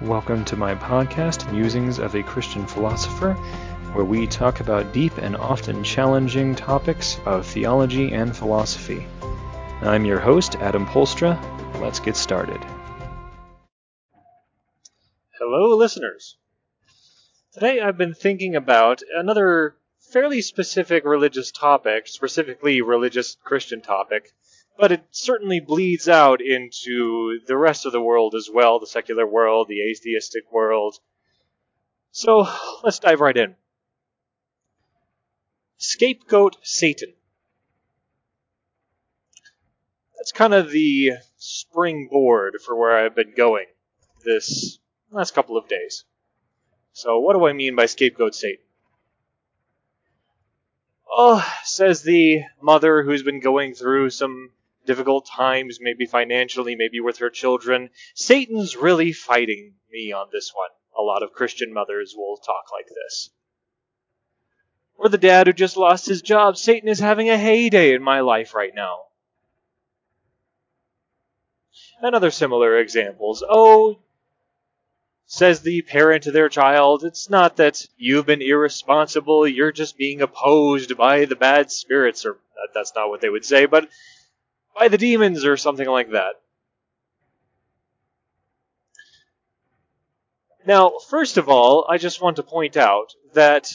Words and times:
Welcome 0.00 0.44
to 0.46 0.56
my 0.56 0.74
podcast, 0.74 1.50
Musings 1.52 2.00
of 2.00 2.16
a 2.16 2.22
Christian 2.24 2.66
Philosopher, 2.66 3.34
where 3.92 4.04
we 4.04 4.26
talk 4.26 4.58
about 4.58 4.92
deep 4.92 5.16
and 5.18 5.36
often 5.36 5.84
challenging 5.84 6.56
topics 6.56 7.20
of 7.24 7.46
theology 7.46 8.12
and 8.12 8.36
philosophy. 8.36 9.06
I'm 9.82 10.04
your 10.04 10.18
host, 10.18 10.56
Adam 10.56 10.84
Polstra. 10.84 11.40
Let's 11.80 12.00
get 12.00 12.16
started. 12.16 12.58
Hello, 15.38 15.76
listeners. 15.76 16.38
Today 17.52 17.80
I've 17.80 17.96
been 17.96 18.14
thinking 18.14 18.56
about 18.56 19.00
another 19.14 19.76
fairly 20.00 20.42
specific 20.42 21.04
religious 21.04 21.52
topic, 21.52 22.08
specifically 22.08 22.82
religious 22.82 23.36
Christian 23.44 23.80
topic, 23.80 24.32
but 24.78 24.92
it 24.92 25.04
certainly 25.10 25.60
bleeds 25.60 26.08
out 26.08 26.40
into 26.40 27.40
the 27.46 27.56
rest 27.56 27.86
of 27.86 27.92
the 27.92 28.00
world 28.00 28.34
as 28.34 28.48
well 28.52 28.80
the 28.80 28.86
secular 28.86 29.26
world, 29.26 29.68
the 29.68 29.80
atheistic 29.82 30.50
world. 30.52 30.96
So 32.10 32.48
let's 32.82 32.98
dive 32.98 33.20
right 33.20 33.36
in. 33.36 33.56
Scapegoat 35.76 36.56
Satan. 36.62 37.12
That's 40.16 40.32
kind 40.32 40.54
of 40.54 40.70
the 40.70 41.12
springboard 41.36 42.60
for 42.64 42.74
where 42.74 42.96
I've 42.96 43.14
been 43.14 43.34
going 43.36 43.66
this 44.24 44.78
last 45.10 45.34
couple 45.34 45.56
of 45.56 45.68
days. 45.68 46.04
So, 46.92 47.18
what 47.18 47.34
do 47.34 47.46
I 47.46 47.52
mean 47.52 47.76
by 47.76 47.86
scapegoat 47.86 48.34
Satan? 48.34 48.64
Oh, 51.10 51.46
says 51.64 52.02
the 52.02 52.42
mother 52.62 53.02
who's 53.02 53.22
been 53.22 53.40
going 53.40 53.74
through 53.74 54.10
some 54.10 54.50
difficult 54.86 55.26
times, 55.26 55.78
maybe 55.80 56.06
financially, 56.06 56.76
maybe 56.76 57.00
with 57.00 57.18
her 57.18 57.30
children. 57.30 57.90
Satan's 58.14 58.76
really 58.76 59.12
fighting 59.12 59.74
me 59.90 60.12
on 60.12 60.28
this 60.32 60.52
one. 60.54 60.70
A 60.98 61.02
lot 61.02 61.22
of 61.22 61.32
Christian 61.32 61.72
mothers 61.72 62.14
will 62.16 62.36
talk 62.36 62.64
like 62.72 62.88
this. 62.88 63.30
Or 64.96 65.08
the 65.08 65.18
dad 65.18 65.46
who 65.46 65.52
just 65.52 65.76
lost 65.76 66.06
his 66.06 66.22
job. 66.22 66.56
Satan 66.56 66.88
is 66.88 67.00
having 67.00 67.28
a 67.28 67.36
heyday 67.36 67.94
in 67.94 68.02
my 68.02 68.20
life 68.20 68.54
right 68.54 68.74
now. 68.74 69.00
And 72.00 72.14
other 72.14 72.30
similar 72.30 72.78
examples. 72.78 73.42
Oh, 73.48 73.98
says 75.26 75.60
the 75.60 75.82
parent 75.82 76.24
to 76.24 76.30
their 76.30 76.48
child, 76.48 77.02
it's 77.04 77.30
not 77.30 77.56
that 77.56 77.86
you've 77.96 78.26
been 78.26 78.42
irresponsible, 78.42 79.48
you're 79.48 79.72
just 79.72 79.96
being 79.96 80.20
opposed 80.20 80.96
by 80.96 81.24
the 81.24 81.36
bad 81.36 81.70
spirits, 81.72 82.26
or 82.26 82.38
that's 82.74 82.92
not 82.94 83.08
what 83.08 83.20
they 83.20 83.28
would 83.28 83.44
say, 83.44 83.66
but 83.66 83.88
by 84.78 84.88
the 84.88 84.98
demons 84.98 85.44
or 85.44 85.56
something 85.56 85.88
like 85.88 86.10
that. 86.10 86.34
Now, 90.66 90.92
first 91.10 91.36
of 91.36 91.48
all, 91.48 91.86
I 91.88 91.98
just 91.98 92.22
want 92.22 92.36
to 92.36 92.42
point 92.42 92.76
out 92.76 93.12
that 93.34 93.70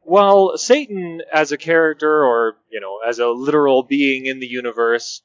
while 0.00 0.56
Satan 0.56 1.22
as 1.32 1.52
a 1.52 1.56
character 1.56 2.24
or, 2.24 2.56
you 2.70 2.80
know, 2.80 2.98
as 3.06 3.18
a 3.18 3.28
literal 3.28 3.82
being 3.82 4.26
in 4.26 4.38
the 4.38 4.46
universe, 4.46 5.22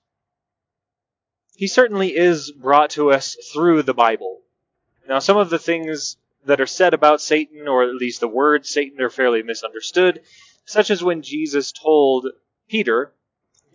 he 1.56 1.68
certainly 1.68 2.16
is 2.16 2.52
brought 2.52 2.92
to 2.92 3.12
us 3.12 3.36
through 3.54 3.84
the 3.84 3.94
Bible. 3.94 4.42
Now, 5.08 5.20
some 5.20 5.38
of 5.38 5.50
the 5.50 5.60
things 5.60 6.18
that 6.46 6.62
are 6.62 6.68
said 6.68 6.94
about 6.94 7.22
Satan, 7.22 7.68
or 7.68 7.84
at 7.84 7.96
least 7.96 8.20
the 8.20 8.28
word 8.28 8.66
Satan, 8.66 9.02
are 9.02 9.10
fairly 9.10 9.44
misunderstood, 9.44 10.22
such 10.66 10.90
as 10.90 11.04
when 11.04 11.22
Jesus 11.22 11.72
told 11.72 12.28
Peter 12.68 13.14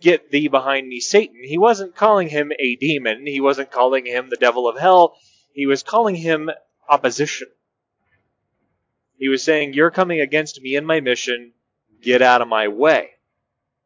Get 0.03 0.31
thee 0.31 0.49
behind 0.49 0.89
me, 0.89 0.99
Satan. 0.99 1.45
He 1.45 1.57
wasn't 1.57 1.95
calling 1.95 2.27
him 2.27 2.51
a 2.59 2.75
demon. 2.75 3.25
He 3.25 3.39
wasn't 3.39 3.71
calling 3.71 4.05
him 4.05 4.29
the 4.29 4.35
devil 4.35 4.67
of 4.67 4.77
hell. 4.77 5.17
He 5.53 5.65
was 5.65 5.81
calling 5.81 6.15
him 6.15 6.49
opposition. 6.89 7.47
He 9.17 9.29
was 9.29 9.41
saying, 9.41 9.73
You're 9.73 9.91
coming 9.91 10.19
against 10.19 10.61
me 10.61 10.75
and 10.75 10.85
my 10.85 10.99
mission. 10.99 11.53
Get 12.01 12.21
out 12.21 12.41
of 12.41 12.49
my 12.49 12.67
way. 12.67 13.11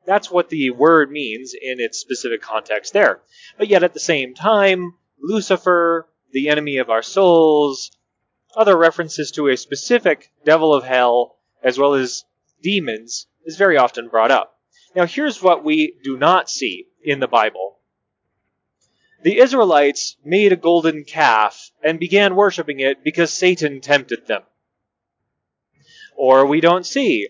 That's 0.07 0.31
what 0.31 0.49
the 0.49 0.71
word 0.71 1.11
means 1.11 1.53
in 1.53 1.79
its 1.79 1.99
specific 1.99 2.41
context 2.41 2.93
there. 2.93 3.21
But 3.59 3.67
yet 3.67 3.83
at 3.83 3.93
the 3.93 3.99
same 3.99 4.33
time, 4.33 4.95
Lucifer, 5.21 6.09
the 6.31 6.49
enemy 6.49 6.77
of 6.77 6.89
our 6.89 7.03
souls, 7.03 7.91
other 8.55 8.75
references 8.75 9.29
to 9.33 9.49
a 9.49 9.55
specific 9.55 10.31
devil 10.43 10.73
of 10.73 10.83
hell, 10.83 11.37
as 11.61 11.77
well 11.77 11.93
as 11.93 12.25
demons, 12.63 13.27
is 13.45 13.55
very 13.55 13.77
often 13.77 14.07
brought 14.07 14.31
up. 14.31 14.56
Now, 14.97 15.05
here's 15.05 15.43
what 15.43 15.63
we 15.63 15.93
do 16.03 16.17
not 16.17 16.49
see 16.49 16.87
in 17.03 17.19
the 17.19 17.27
Bible. 17.27 17.77
The 19.21 19.37
Israelites 19.37 20.17
made 20.25 20.51
a 20.51 20.55
golden 20.55 21.03
calf 21.03 21.69
and 21.83 21.99
began 21.99 22.35
worshiping 22.35 22.79
it 22.79 23.03
because 23.03 23.31
Satan 23.31 23.79
tempted 23.79 24.25
them. 24.25 24.41
Or 26.15 26.47
we 26.47 26.61
don't 26.61 26.83
see 26.83 27.27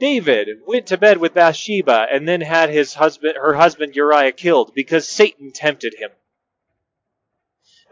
David 0.00 0.48
went 0.66 0.86
to 0.86 0.96
bed 0.96 1.18
with 1.18 1.34
Bathsheba 1.34 2.06
and 2.10 2.26
then 2.26 2.40
had 2.40 2.70
his 2.70 2.94
husband, 2.94 3.34
her 3.36 3.52
husband 3.52 3.94
Uriah 3.94 4.32
killed 4.32 4.72
because 4.74 5.06
Satan 5.06 5.52
tempted 5.52 5.96
him. 5.98 6.10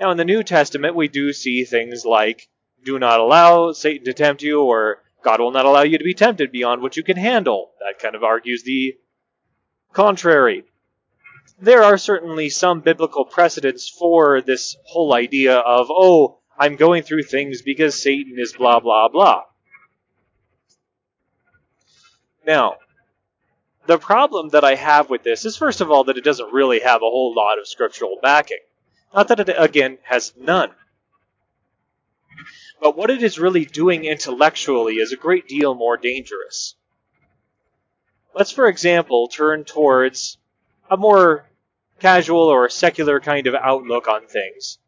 Now, 0.00 0.10
in 0.10 0.16
the 0.16 0.24
New 0.24 0.42
Testament, 0.42 0.96
we 0.96 1.08
do 1.08 1.34
see 1.34 1.64
things 1.64 2.06
like 2.06 2.48
do 2.82 2.98
not 2.98 3.20
allow 3.20 3.72
Satan 3.72 4.06
to 4.06 4.14
tempt 4.14 4.40
you, 4.40 4.62
or 4.62 5.02
God 5.22 5.40
will 5.40 5.52
not 5.52 5.64
allow 5.64 5.82
you 5.82 5.98
to 5.98 6.04
be 6.04 6.14
tempted 6.14 6.52
beyond 6.52 6.82
what 6.82 6.96
you 6.96 7.02
can 7.02 7.16
handle. 7.16 7.70
That 7.80 8.00
kind 8.00 8.14
of 8.14 8.24
argues 8.24 8.62
the 8.64 8.94
contrary. 9.92 10.64
There 11.60 11.82
are 11.82 11.98
certainly 11.98 12.48
some 12.48 12.80
biblical 12.80 13.24
precedents 13.24 13.88
for 13.88 14.40
this 14.40 14.76
whole 14.84 15.14
idea 15.14 15.56
of, 15.56 15.88
oh, 15.90 16.38
I'm 16.58 16.76
going 16.76 17.02
through 17.02 17.22
things 17.24 17.62
because 17.62 18.00
Satan 18.00 18.36
is 18.38 18.52
blah, 18.52 18.80
blah, 18.80 19.08
blah. 19.08 19.42
Now, 22.46 22.76
the 23.86 23.98
problem 23.98 24.50
that 24.50 24.64
I 24.64 24.74
have 24.74 25.10
with 25.10 25.22
this 25.22 25.44
is, 25.44 25.56
first 25.56 25.80
of 25.80 25.90
all, 25.90 26.04
that 26.04 26.18
it 26.18 26.24
doesn't 26.24 26.52
really 26.52 26.80
have 26.80 27.02
a 27.02 27.10
whole 27.10 27.34
lot 27.34 27.58
of 27.58 27.68
scriptural 27.68 28.18
backing. 28.22 28.58
Not 29.14 29.28
that 29.28 29.40
it, 29.40 29.54
again, 29.56 29.98
has 30.02 30.32
none. 30.36 30.70
But 32.80 32.96
what 32.96 33.10
it 33.10 33.22
is 33.22 33.38
really 33.38 33.64
doing 33.64 34.04
intellectually 34.04 34.96
is 34.96 35.12
a 35.12 35.16
great 35.16 35.46
deal 35.46 35.74
more 35.74 35.96
dangerous. 35.96 36.74
Let's, 38.34 38.50
for 38.50 38.66
example, 38.66 39.28
turn 39.28 39.64
towards 39.64 40.38
a 40.90 40.96
more 40.96 41.46
casual 42.00 42.42
or 42.42 42.68
secular 42.68 43.20
kind 43.20 43.46
of 43.46 43.54
outlook 43.54 44.08
on 44.08 44.26
things. 44.26 44.78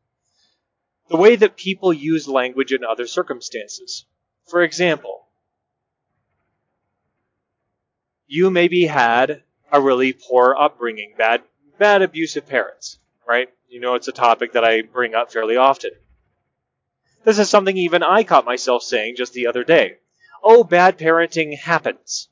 The 1.09 1.17
way 1.17 1.37
that 1.37 1.57
people 1.57 1.93
use 1.93 2.27
language 2.27 2.73
in 2.73 2.83
other 2.83 3.07
circumstances. 3.07 4.07
For 4.47 4.63
example, 4.63 5.29
you 8.27 8.51
maybe 8.51 8.87
had 8.87 9.43
a 9.71 9.81
really 9.81 10.13
poor 10.13 10.57
upbringing, 10.59 11.15
bad, 11.17 11.43
bad 11.79 12.03
abusive 12.03 12.49
parents, 12.49 12.99
right? 13.29 13.49
You 13.69 13.81
know, 13.81 13.95
it's 13.95 14.09
a 14.09 14.13
topic 14.13 14.53
that 14.53 14.65
I 14.65 14.83
bring 14.83 15.15
up 15.15 15.31
fairly 15.31 15.57
often. 15.57 15.93
This 17.25 17.39
is 17.39 17.49
something 17.49 17.77
even 17.77 18.03
I 18.03 18.23
caught 18.23 18.45
myself 18.45 18.83
saying 18.83 19.17
just 19.17 19.33
the 19.33 19.47
other 19.47 19.65
day. 19.65 19.97
Oh, 20.43 20.63
bad 20.63 20.99
parenting 20.99 21.59
happens. 21.59 22.29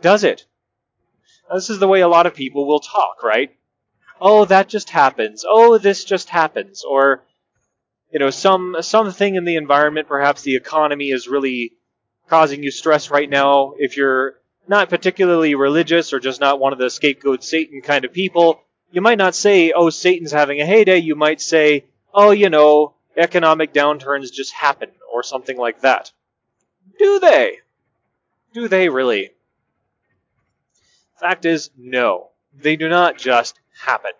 Does 0.00 0.24
it? 0.24 0.46
This 1.52 1.68
is 1.68 1.78
the 1.78 1.88
way 1.88 2.00
a 2.00 2.08
lot 2.08 2.26
of 2.26 2.34
people 2.34 2.66
will 2.66 2.80
talk, 2.80 3.22
right? 3.22 3.50
Oh, 4.20 4.46
that 4.46 4.68
just 4.68 4.88
happens. 4.90 5.44
Oh, 5.46 5.76
this 5.76 6.04
just 6.04 6.30
happens. 6.30 6.84
Or, 6.84 7.24
you 8.10 8.18
know, 8.18 8.30
some 8.30 8.76
something 8.80 9.34
in 9.34 9.44
the 9.44 9.56
environment, 9.56 10.08
perhaps 10.08 10.42
the 10.42 10.56
economy 10.56 11.10
is 11.10 11.28
really 11.28 11.72
causing 12.28 12.62
you 12.62 12.70
stress 12.70 13.10
right 13.10 13.28
now. 13.28 13.74
If 13.78 13.98
you're 13.98 14.36
not 14.66 14.88
particularly 14.88 15.54
religious 15.54 16.14
or 16.14 16.20
just 16.20 16.40
not 16.40 16.60
one 16.60 16.72
of 16.72 16.78
the 16.78 16.88
scapegoat 16.88 17.44
Satan 17.44 17.82
kind 17.82 18.06
of 18.06 18.12
people, 18.12 18.62
you 18.90 19.02
might 19.02 19.18
not 19.18 19.34
say, 19.34 19.72
oh, 19.72 19.90
Satan's 19.90 20.32
having 20.32 20.60
a 20.60 20.66
heyday. 20.66 20.98
You 20.98 21.14
might 21.14 21.42
say, 21.42 21.84
oh, 22.14 22.30
you 22.30 22.48
know, 22.48 22.94
economic 23.16 23.74
downturns 23.74 24.32
just 24.32 24.52
happen 24.52 24.90
or 25.12 25.22
something 25.22 25.56
like 25.56 25.80
that. 25.80 26.12
Do 26.98 27.18
they? 27.18 27.58
Do 28.52 28.68
they 28.68 28.88
really? 28.88 29.30
Fact 31.20 31.44
is, 31.44 31.70
no. 31.76 32.30
They 32.56 32.76
do 32.76 32.88
not 32.88 33.18
just 33.18 33.58
happen. 33.82 34.12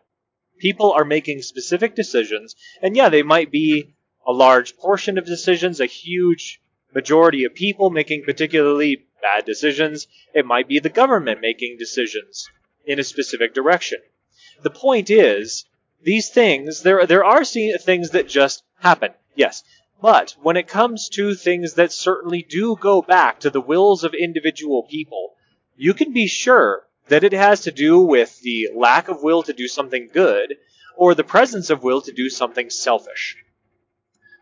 People 0.58 0.92
are 0.92 1.04
making 1.04 1.42
specific 1.42 1.94
decisions, 1.94 2.56
and 2.82 2.96
yeah, 2.96 3.08
they 3.08 3.22
might 3.22 3.50
be 3.50 3.94
a 4.26 4.32
large 4.32 4.76
portion 4.76 5.18
of 5.18 5.26
decisions, 5.26 5.80
a 5.80 5.86
huge 5.86 6.60
majority 6.94 7.44
of 7.44 7.54
people 7.54 7.90
making 7.90 8.24
particularly 8.24 9.06
bad 9.20 9.44
decisions. 9.44 10.06
It 10.32 10.46
might 10.46 10.68
be 10.68 10.78
the 10.78 10.88
government 10.88 11.40
making 11.40 11.76
decisions 11.78 12.48
in 12.86 12.98
a 12.98 13.04
specific 13.04 13.54
direction. 13.54 13.98
The 14.62 14.70
point 14.70 15.10
is, 15.10 15.66
these 16.04 16.28
things, 16.28 16.82
there, 16.82 17.06
there 17.06 17.24
are 17.24 17.44
things 17.44 18.10
that 18.10 18.28
just 18.28 18.62
happen, 18.78 19.12
yes. 19.34 19.62
But 20.00 20.36
when 20.42 20.56
it 20.56 20.68
comes 20.68 21.08
to 21.10 21.34
things 21.34 21.74
that 21.74 21.92
certainly 21.92 22.42
do 22.48 22.76
go 22.76 23.00
back 23.00 23.40
to 23.40 23.50
the 23.50 23.60
wills 23.60 24.04
of 24.04 24.12
individual 24.12 24.82
people, 24.82 25.34
you 25.76 25.94
can 25.94 26.12
be 26.12 26.26
sure 26.26 26.86
that 27.08 27.24
it 27.24 27.32
has 27.32 27.62
to 27.62 27.72
do 27.72 28.00
with 28.00 28.40
the 28.40 28.68
lack 28.74 29.08
of 29.08 29.22
will 29.22 29.42
to 29.44 29.52
do 29.52 29.66
something 29.66 30.10
good, 30.12 30.56
or 30.96 31.14
the 31.14 31.24
presence 31.24 31.70
of 31.70 31.82
will 31.82 32.00
to 32.02 32.12
do 32.12 32.28
something 32.28 32.70
selfish. 32.70 33.36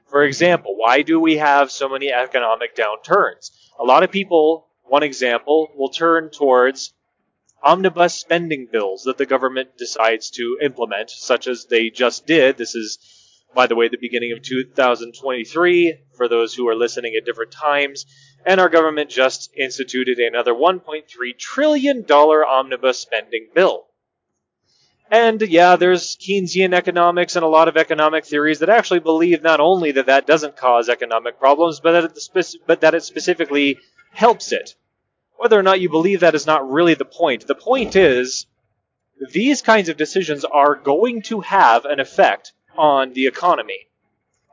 For 0.06 0.24
example, 0.24 0.76
why 0.76 1.02
do 1.02 1.18
we 1.18 1.38
have 1.38 1.70
so 1.70 1.88
many 1.88 2.12
economic 2.12 2.76
downturns? 2.76 3.50
A 3.78 3.84
lot 3.84 4.02
of 4.02 4.10
people, 4.10 4.68
one 4.82 5.02
example, 5.02 5.70
will 5.76 5.88
turn 5.88 6.30
towards 6.30 6.92
omnibus 7.62 8.14
spending 8.14 8.68
bills 8.70 9.04
that 9.04 9.18
the 9.18 9.26
government 9.26 9.76
decides 9.78 10.30
to 10.30 10.58
implement, 10.62 11.10
such 11.10 11.46
as 11.46 11.66
they 11.66 11.90
just 11.90 12.26
did. 12.26 12.56
This 12.56 12.74
is, 12.74 12.98
by 13.54 13.66
the 13.66 13.76
way, 13.76 13.88
the 13.88 13.98
beginning 14.00 14.32
of 14.32 14.42
2023 14.42 15.98
for 16.16 16.28
those 16.28 16.54
who 16.54 16.68
are 16.68 16.74
listening 16.74 17.14
at 17.16 17.24
different 17.24 17.52
times. 17.52 18.06
And 18.44 18.60
our 18.60 18.68
government 18.68 19.10
just 19.10 19.50
instituted 19.56 20.18
another 20.18 20.52
$1.3 20.52 21.04
trillion 21.38 22.04
omnibus 22.10 22.98
spending 22.98 23.48
bill. 23.54 23.86
And 25.12 25.42
yeah, 25.42 25.76
there's 25.76 26.16
Keynesian 26.16 26.72
economics 26.72 27.36
and 27.36 27.44
a 27.44 27.48
lot 27.48 27.68
of 27.68 27.76
economic 27.76 28.24
theories 28.24 28.60
that 28.60 28.70
actually 28.70 29.00
believe 29.00 29.42
not 29.42 29.60
only 29.60 29.92
that 29.92 30.06
that 30.06 30.26
doesn't 30.26 30.56
cause 30.56 30.88
economic 30.88 31.38
problems, 31.38 31.80
but 31.80 31.92
that 31.92 32.04
it, 32.16 32.56
but 32.66 32.80
that 32.80 32.94
it 32.94 33.02
specifically 33.02 33.78
helps 34.12 34.52
it. 34.52 34.74
Whether 35.42 35.58
or 35.58 35.64
not 35.64 35.80
you 35.80 35.88
believe 35.88 36.20
that 36.20 36.36
is 36.36 36.46
not 36.46 36.70
really 36.70 36.94
the 36.94 37.04
point. 37.04 37.48
The 37.48 37.56
point 37.56 37.96
is, 37.96 38.46
these 39.32 39.60
kinds 39.60 39.88
of 39.88 39.96
decisions 39.96 40.44
are 40.44 40.76
going 40.76 41.22
to 41.22 41.40
have 41.40 41.84
an 41.84 41.98
effect 41.98 42.52
on 42.78 43.12
the 43.12 43.26
economy. 43.26 43.88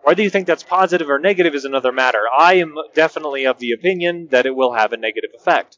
Whether 0.01 0.23
you 0.23 0.31
think 0.31 0.47
that's 0.47 0.63
positive 0.63 1.07
or 1.07 1.19
negative 1.19 1.53
is 1.53 1.63
another 1.63 1.91
matter. 1.91 2.21
I 2.35 2.55
am 2.55 2.73
definitely 2.95 3.45
of 3.45 3.59
the 3.59 3.73
opinion 3.73 4.29
that 4.31 4.47
it 4.47 4.55
will 4.55 4.73
have 4.73 4.91
a 4.91 4.97
negative 4.97 5.29
effect. 5.37 5.77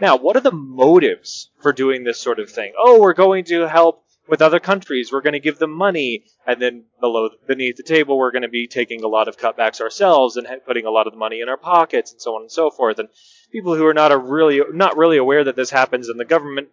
Now, 0.00 0.16
what 0.16 0.34
are 0.34 0.40
the 0.40 0.50
motives 0.50 1.52
for 1.60 1.72
doing 1.72 2.02
this 2.02 2.18
sort 2.18 2.40
of 2.40 2.50
thing? 2.50 2.72
Oh, 2.76 3.00
we're 3.00 3.14
going 3.14 3.44
to 3.44 3.68
help 3.68 4.06
with 4.26 4.42
other 4.42 4.58
countries. 4.58 5.12
We're 5.12 5.20
going 5.20 5.34
to 5.34 5.40
give 5.40 5.60
them 5.60 5.70
money, 5.70 6.24
and 6.48 6.60
then 6.60 6.86
below, 7.00 7.30
beneath 7.46 7.76
the 7.76 7.84
table, 7.84 8.18
we're 8.18 8.32
going 8.32 8.42
to 8.42 8.48
be 8.48 8.66
taking 8.66 9.04
a 9.04 9.08
lot 9.08 9.28
of 9.28 9.38
cutbacks 9.38 9.80
ourselves 9.80 10.36
and 10.36 10.48
putting 10.66 10.84
a 10.84 10.90
lot 10.90 11.06
of 11.06 11.12
the 11.12 11.18
money 11.18 11.40
in 11.40 11.48
our 11.48 11.56
pockets, 11.56 12.10
and 12.10 12.20
so 12.20 12.34
on 12.34 12.42
and 12.42 12.50
so 12.50 12.70
forth. 12.70 12.98
And 12.98 13.08
people 13.52 13.74
who 13.74 13.86
are 13.86 13.94
not 13.94 14.12
a 14.12 14.18
really 14.18 14.60
not 14.72 14.96
really 14.96 15.16
aware 15.16 15.44
that 15.44 15.56
this 15.56 15.70
happens 15.70 16.08
in 16.08 16.16
the 16.16 16.24
government 16.24 16.68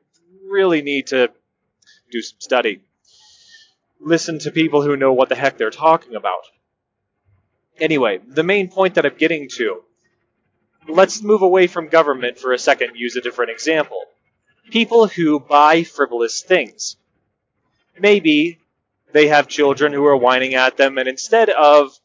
really 0.48 0.82
need 0.82 1.08
to 1.08 1.30
do 2.12 2.22
some 2.22 2.40
study. 2.40 2.82
Listen 4.00 4.40
to 4.40 4.52
people 4.52 4.82
who 4.82 4.96
know 4.96 5.14
what 5.14 5.30
the 5.30 5.36
heck 5.36 5.58
they're 5.58 5.70
talking 5.70 6.16
about. 6.16 6.44
Anyway, 7.80 8.20
the 8.28 8.44
main 8.44 8.70
point 8.70 8.96
that 8.96 9.06
I'm 9.06 9.18
getting 9.18 9.50
to. 9.56 9.82
Let's 10.88 11.24
move 11.24 11.42
away 11.42 11.68
from 11.68 11.88
government 11.88 12.38
for 12.38 12.54
a 12.54 12.60
second 12.60 12.92
and 12.92 13.00
use 13.00 13.16
a 13.16 13.22
different 13.22 13.52
example. 13.52 14.02
People 14.70 15.08
who 15.08 15.40
buy 15.40 15.84
frivolous 15.84 16.42
things 16.42 16.96
maybe 18.00 18.60
they 19.14 19.28
have 19.28 19.48
children 19.48 19.94
who 19.94 20.06
are 20.06 20.18
whining 20.18 20.56
at 20.56 20.78
them, 20.78 20.98
and 20.98 21.08
instead 21.08 21.50
of 21.50 21.98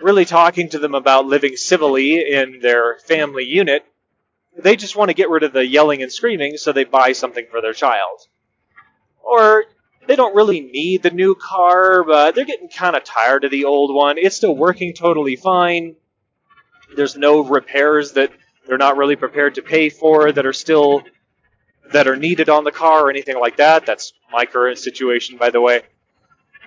really 0.00 0.24
talking 0.24 0.68
to 0.70 0.78
them 0.78 0.94
about 0.94 1.26
living 1.26 1.56
civilly 1.56 2.32
in 2.32 2.60
their 2.60 2.98
family 3.06 3.44
unit, 3.44 3.84
they 4.56 4.76
just 4.76 4.96
want 4.96 5.08
to 5.10 5.14
get 5.14 5.30
rid 5.30 5.42
of 5.42 5.52
the 5.52 5.66
yelling 5.66 6.02
and 6.02 6.12
screaming, 6.12 6.56
so 6.56 6.72
they 6.72 6.84
buy 6.84 7.12
something 7.12 7.46
for 7.50 7.60
their 7.60 7.72
child. 7.72 8.26
Or 9.22 9.64
they 10.06 10.16
don't 10.16 10.34
really 10.34 10.60
need 10.60 11.02
the 11.02 11.10
new 11.10 11.34
car, 11.34 12.02
but 12.02 12.34
they're 12.34 12.44
getting 12.44 12.68
kind 12.68 12.96
of 12.96 13.04
tired 13.04 13.44
of 13.44 13.50
the 13.50 13.66
old 13.66 13.94
one. 13.94 14.16
It's 14.18 14.36
still 14.36 14.56
working 14.56 14.94
totally 14.94 15.36
fine. 15.36 15.96
There's 16.96 17.16
no 17.16 17.40
repairs 17.40 18.12
that 18.12 18.32
they're 18.66 18.78
not 18.78 18.96
really 18.96 19.16
prepared 19.16 19.56
to 19.56 19.62
pay 19.62 19.90
for 19.90 20.32
that 20.32 20.46
are 20.46 20.52
still 20.52 21.02
that 21.92 22.06
are 22.06 22.16
needed 22.16 22.48
on 22.48 22.64
the 22.64 22.72
car 22.72 23.06
or 23.06 23.10
anything 23.10 23.38
like 23.38 23.56
that. 23.56 23.86
That's 23.86 24.12
my 24.30 24.44
current 24.44 24.78
situation, 24.78 25.38
by 25.38 25.50
the 25.50 25.60
way. 25.60 25.82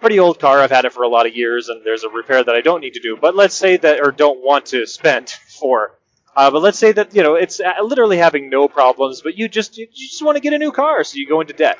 Pretty 0.01 0.19
old 0.19 0.39
car. 0.39 0.59
I've 0.59 0.71
had 0.71 0.85
it 0.85 0.93
for 0.93 1.03
a 1.03 1.07
lot 1.07 1.27
of 1.27 1.35
years, 1.35 1.69
and 1.69 1.85
there's 1.85 2.03
a 2.03 2.09
repair 2.09 2.43
that 2.43 2.55
I 2.55 2.61
don't 2.61 2.81
need 2.81 2.95
to 2.95 2.99
do. 2.99 3.15
But 3.15 3.35
let's 3.35 3.53
say 3.53 3.77
that, 3.77 3.99
or 3.99 4.11
don't 4.11 4.43
want 4.43 4.65
to 4.67 4.87
spend 4.87 5.29
for. 5.59 5.97
Uh, 6.35 6.49
but 6.49 6.61
let's 6.61 6.79
say 6.79 6.91
that 6.91 7.13
you 7.13 7.21
know 7.21 7.35
it's 7.35 7.59
uh, 7.59 7.73
literally 7.83 8.17
having 8.17 8.49
no 8.49 8.67
problems, 8.67 9.21
but 9.21 9.37
you 9.37 9.47
just 9.47 9.77
you 9.77 9.87
just 9.93 10.23
want 10.23 10.37
to 10.37 10.41
get 10.41 10.53
a 10.53 10.57
new 10.57 10.71
car, 10.71 11.03
so 11.03 11.17
you 11.17 11.27
go 11.27 11.41
into 11.41 11.53
debt. 11.53 11.77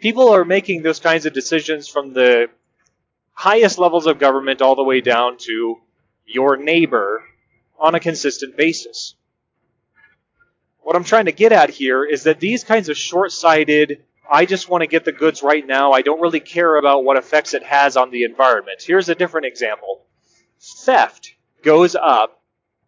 People 0.00 0.30
are 0.30 0.44
making 0.44 0.82
those 0.82 1.00
kinds 1.00 1.26
of 1.26 1.34
decisions 1.34 1.86
from 1.86 2.14
the 2.14 2.48
highest 3.32 3.78
levels 3.78 4.06
of 4.06 4.18
government 4.18 4.62
all 4.62 4.74
the 4.74 4.84
way 4.84 5.02
down 5.02 5.36
to 5.38 5.76
your 6.24 6.56
neighbor 6.56 7.22
on 7.78 7.94
a 7.94 8.00
consistent 8.00 8.56
basis. 8.56 9.14
What 10.80 10.96
I'm 10.96 11.04
trying 11.04 11.26
to 11.26 11.32
get 11.32 11.52
at 11.52 11.68
here 11.68 12.04
is 12.04 12.22
that 12.22 12.40
these 12.40 12.64
kinds 12.64 12.88
of 12.88 12.96
short 12.96 13.32
sighted, 13.32 14.02
I 14.30 14.46
just 14.46 14.68
want 14.68 14.82
to 14.82 14.86
get 14.86 15.04
the 15.04 15.12
goods 15.12 15.42
right 15.42 15.66
now, 15.66 15.92
I 15.92 16.02
don't 16.02 16.20
really 16.20 16.40
care 16.40 16.76
about 16.76 17.04
what 17.04 17.16
effects 17.16 17.54
it 17.54 17.64
has 17.64 17.96
on 17.96 18.10
the 18.10 18.24
environment. 18.24 18.82
Here's 18.86 19.08
a 19.08 19.14
different 19.14 19.46
example 19.46 20.06
theft 20.84 21.34
goes 21.62 21.96
up 21.96 22.42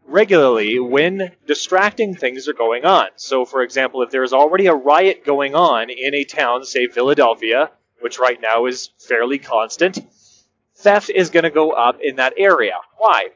regularly 0.07 0.79
when 0.79 1.33
distracting 1.47 2.15
things 2.15 2.47
are 2.49 2.53
going 2.53 2.85
on. 2.85 3.07
So, 3.17 3.45
for 3.45 3.63
example, 3.63 4.03
if 4.03 4.11
there's 4.11 4.33
already 4.33 4.67
a 4.67 4.75
riot 4.75 5.25
going 5.25 5.55
on 5.55 5.91
in 5.91 6.15
a 6.15 6.25
town, 6.25 6.65
say 6.65 6.87
Philadelphia, 6.87 7.71
which 8.01 8.19
right 8.19 8.41
now 8.41 8.67
is 8.67 8.91
fairly 8.99 9.39
constant, 9.39 9.99
theft 10.77 11.11
is 11.11 11.31
going 11.31 11.45
to 11.45 11.51
go 11.51 11.71
up 11.71 11.99
in 12.03 12.17
that 12.17 12.35
area. 12.37 12.77
Why? 12.99 13.29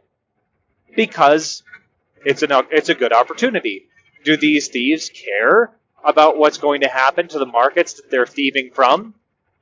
Because 0.95 1.63
it's 2.25 2.43
an 2.43 2.51
it's 2.71 2.89
a 2.89 2.95
good 2.95 3.13
opportunity 3.13 3.89
do 4.27 4.37
these 4.37 4.67
thieves 4.69 5.09
care 5.09 5.71
about 6.05 6.39
what's 6.39 6.59
going 6.59 6.83
to 6.83 6.89
happen 6.89 7.29
to 7.29 7.39
the 7.39 7.47
markets 7.47 7.95
that 7.95 8.11
they're 8.11 8.27
thieving 8.27 8.71
from? 8.73 9.15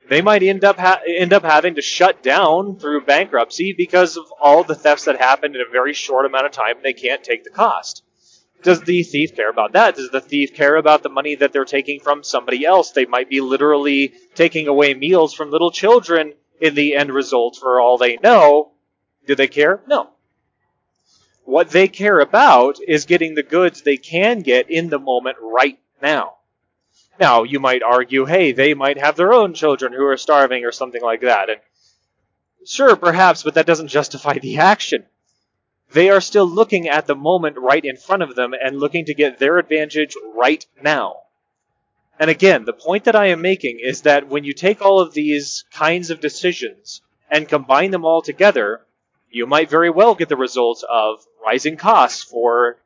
They 0.07 0.21
might 0.21 0.43
end 0.43 0.63
up 0.63 0.77
ha- 0.77 1.01
end 1.07 1.33
up 1.33 1.43
having 1.43 1.75
to 1.75 1.81
shut 1.81 2.21
down 2.21 2.77
through 2.77 3.05
bankruptcy 3.05 3.73
because 3.73 4.17
of 4.17 4.25
all 4.39 4.63
the 4.63 4.75
thefts 4.75 5.05
that 5.05 5.19
happened 5.19 5.55
in 5.55 5.61
a 5.61 5.71
very 5.71 5.93
short 5.93 6.25
amount 6.25 6.45
of 6.45 6.51
time. 6.51 6.75
They 6.83 6.93
can't 6.93 7.23
take 7.23 7.43
the 7.43 7.49
cost. 7.49 8.03
Does 8.61 8.81
the 8.81 9.03
thief 9.03 9.35
care 9.35 9.49
about 9.49 9.73
that? 9.73 9.95
Does 9.95 10.09
the 10.09 10.21
thief 10.21 10.53
care 10.53 10.75
about 10.75 11.03
the 11.03 11.09
money 11.09 11.35
that 11.35 11.53
they're 11.53 11.65
taking 11.65 11.99
from 11.99 12.23
somebody 12.23 12.65
else? 12.65 12.91
They 12.91 13.05
might 13.05 13.29
be 13.29 13.41
literally 13.41 14.13
taking 14.33 14.67
away 14.67 14.93
meals 14.93 15.33
from 15.33 15.51
little 15.51 15.71
children 15.71 16.33
in 16.59 16.75
the 16.75 16.95
end 16.95 17.11
result 17.11 17.57
for 17.59 17.79
all 17.79 17.97
they 17.97 18.17
know. 18.17 18.71
Do 19.27 19.35
they 19.35 19.47
care? 19.47 19.81
No. 19.87 20.09
What 21.43 21.69
they 21.69 21.87
care 21.87 22.19
about 22.19 22.77
is 22.87 23.05
getting 23.05 23.35
the 23.35 23.43
goods 23.43 23.81
they 23.81 23.97
can 23.97 24.39
get 24.39 24.69
in 24.69 24.89
the 24.89 24.99
moment 24.99 25.37
right 25.41 25.77
now. 26.01 26.35
Now, 27.19 27.43
you 27.43 27.59
might 27.59 27.83
argue, 27.83 28.25
hey, 28.25 28.51
they 28.51 28.73
might 28.73 28.97
have 28.97 29.15
their 29.15 29.33
own 29.33 29.53
children 29.53 29.93
who 29.93 30.05
are 30.05 30.17
starving 30.17 30.65
or 30.65 30.71
something 30.71 31.01
like 31.01 31.21
that. 31.21 31.49
And 31.49 31.59
sure, 32.65 32.95
perhaps, 32.95 33.43
but 33.43 33.53
that 33.53 33.65
doesn't 33.65 33.87
justify 33.87 34.37
the 34.39 34.57
action. 34.57 35.05
They 35.91 36.09
are 36.09 36.21
still 36.21 36.47
looking 36.47 36.89
at 36.89 37.07
the 37.07 37.15
moment 37.15 37.57
right 37.57 37.83
in 37.83 37.95
front 37.95 38.23
of 38.23 38.35
them 38.35 38.53
and 38.53 38.79
looking 38.79 39.05
to 39.05 39.13
get 39.13 39.39
their 39.39 39.57
advantage 39.57 40.15
right 40.33 40.65
now. 40.81 41.21
And 42.19 42.29
again, 42.29 42.65
the 42.65 42.73
point 42.73 43.05
that 43.05 43.15
I 43.15 43.27
am 43.27 43.41
making 43.41 43.79
is 43.81 44.01
that 44.01 44.27
when 44.27 44.43
you 44.43 44.53
take 44.53 44.81
all 44.81 44.99
of 44.99 45.13
these 45.13 45.65
kinds 45.71 46.09
of 46.09 46.21
decisions 46.21 47.01
and 47.29 47.47
combine 47.47 47.91
them 47.91 48.05
all 48.05 48.21
together, 48.21 48.81
you 49.29 49.45
might 49.45 49.69
very 49.69 49.89
well 49.89 50.15
get 50.15 50.29
the 50.29 50.37
results 50.37 50.83
of 50.89 51.25
rising 51.45 51.77
costs 51.77 52.23
for 52.23 52.77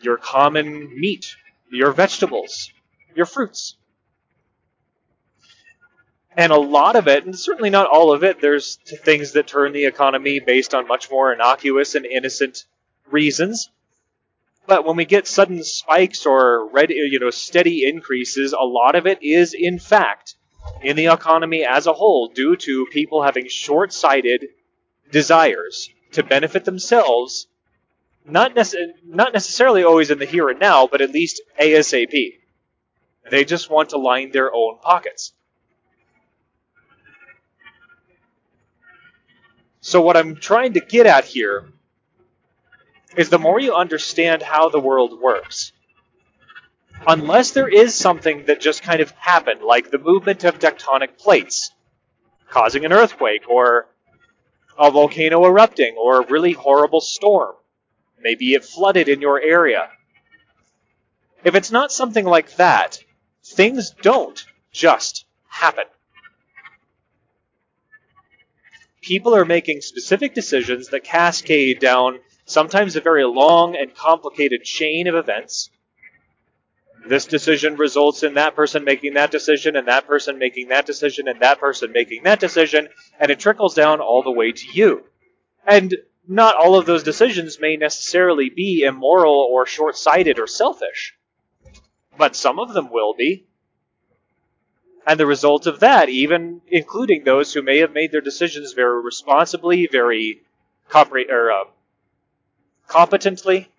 your 0.00 0.16
common 0.16 0.98
meat, 0.98 1.36
your 1.70 1.92
vegetables, 1.92 2.70
your 3.14 3.26
fruits. 3.26 3.76
And 6.36 6.52
a 6.52 6.58
lot 6.58 6.94
of 6.94 7.08
it, 7.08 7.24
and 7.24 7.36
certainly 7.36 7.70
not 7.70 7.88
all 7.88 8.12
of 8.12 8.22
it, 8.22 8.40
there's 8.40 8.78
things 9.02 9.32
that 9.32 9.48
turn 9.48 9.72
the 9.72 9.86
economy 9.86 10.38
based 10.38 10.72
on 10.72 10.86
much 10.86 11.10
more 11.10 11.32
innocuous 11.32 11.94
and 11.96 12.06
innocent 12.06 12.64
reasons. 13.10 13.70
But 14.66 14.84
when 14.84 14.96
we 14.96 15.04
get 15.04 15.26
sudden 15.26 15.64
spikes 15.64 16.26
or 16.26 16.68
red, 16.70 16.90
you 16.90 17.18
know, 17.18 17.30
steady 17.30 17.88
increases, 17.88 18.52
a 18.52 18.64
lot 18.64 18.94
of 18.94 19.06
it 19.06 19.22
is 19.22 19.54
in 19.54 19.78
fact 19.78 20.36
in 20.82 20.94
the 20.94 21.06
economy 21.06 21.64
as 21.64 21.86
a 21.86 21.92
whole 21.92 22.28
due 22.28 22.54
to 22.54 22.86
people 22.92 23.22
having 23.22 23.48
short-sighted 23.48 24.48
desires 25.10 25.90
to 26.12 26.22
benefit 26.22 26.64
themselves, 26.64 27.48
not, 28.28 28.54
nece- 28.54 28.92
not 29.04 29.32
necessarily 29.32 29.84
always 29.84 30.10
in 30.10 30.18
the 30.18 30.24
here 30.24 30.48
and 30.48 30.60
now, 30.60 30.86
but 30.86 31.00
at 31.00 31.10
least 31.10 31.40
ASAP. 31.60 32.38
They 33.30 33.44
just 33.44 33.70
want 33.70 33.90
to 33.90 33.98
line 33.98 34.30
their 34.30 34.52
own 34.52 34.78
pockets. 34.80 35.32
So, 39.80 40.00
what 40.00 40.16
I'm 40.16 40.36
trying 40.36 40.74
to 40.74 40.80
get 40.80 41.06
at 41.06 41.24
here 41.24 41.66
is 43.16 43.30
the 43.30 43.38
more 43.38 43.60
you 43.60 43.74
understand 43.74 44.42
how 44.42 44.68
the 44.68 44.80
world 44.80 45.20
works, 45.20 45.72
unless 47.06 47.52
there 47.52 47.68
is 47.68 47.94
something 47.94 48.46
that 48.46 48.60
just 48.60 48.82
kind 48.82 49.00
of 49.00 49.10
happened, 49.12 49.62
like 49.62 49.90
the 49.90 49.98
movement 49.98 50.44
of 50.44 50.58
tectonic 50.58 51.16
plates 51.18 51.70
causing 52.48 52.84
an 52.84 52.92
earthquake 52.92 53.48
or 53.48 53.86
a 54.78 54.90
volcano 54.90 55.44
erupting 55.44 55.96
or 55.98 56.20
a 56.20 56.26
really 56.26 56.52
horrible 56.52 57.00
storm. 57.00 57.54
Maybe 58.20 58.54
it 58.54 58.64
flooded 58.64 59.08
in 59.08 59.20
your 59.20 59.40
area. 59.40 59.88
If 61.44 61.54
it's 61.54 61.70
not 61.70 61.92
something 61.92 62.24
like 62.24 62.56
that, 62.56 62.98
things 63.44 63.90
don't 64.02 64.44
just 64.72 65.24
happen. 65.48 65.84
People 69.00 69.34
are 69.34 69.44
making 69.44 69.80
specific 69.80 70.34
decisions 70.34 70.88
that 70.88 71.04
cascade 71.04 71.78
down 71.78 72.18
sometimes 72.44 72.96
a 72.96 73.00
very 73.00 73.24
long 73.24 73.76
and 73.76 73.94
complicated 73.94 74.64
chain 74.64 75.06
of 75.06 75.14
events. 75.14 75.70
This 77.06 77.24
decision 77.24 77.76
results 77.76 78.22
in 78.22 78.34
that 78.34 78.56
person 78.56 78.84
making 78.84 79.14
that 79.14 79.30
decision, 79.30 79.76
and 79.76 79.88
that 79.88 80.06
person 80.06 80.38
making 80.38 80.68
that 80.68 80.84
decision, 80.84 81.28
and 81.28 81.40
that 81.40 81.60
person 81.60 81.92
making 81.92 82.24
that 82.24 82.40
decision, 82.40 82.88
and 83.18 83.30
it 83.30 83.38
trickles 83.38 83.74
down 83.74 84.00
all 84.00 84.22
the 84.22 84.32
way 84.32 84.52
to 84.52 84.66
you. 84.72 85.04
And 85.66 85.94
not 86.28 86.56
all 86.56 86.78
of 86.78 86.84
those 86.84 87.02
decisions 87.02 87.58
may 87.58 87.76
necessarily 87.76 88.50
be 88.50 88.82
immoral 88.82 89.48
or 89.50 89.64
short 89.64 89.96
sighted 89.96 90.38
or 90.38 90.46
selfish, 90.46 91.16
but 92.18 92.36
some 92.36 92.58
of 92.58 92.74
them 92.74 92.90
will 92.92 93.14
be. 93.14 93.46
And 95.06 95.18
the 95.18 95.24
result 95.24 95.66
of 95.66 95.80
that, 95.80 96.10
even 96.10 96.60
including 96.68 97.24
those 97.24 97.54
who 97.54 97.62
may 97.62 97.78
have 97.78 97.94
made 97.94 98.12
their 98.12 98.20
decisions 98.20 98.74
very 98.74 99.02
responsibly, 99.02 99.86
very 99.86 100.42
compre- 100.90 101.30
or, 101.30 101.50
uh, 101.50 101.64
competently, 102.88 103.72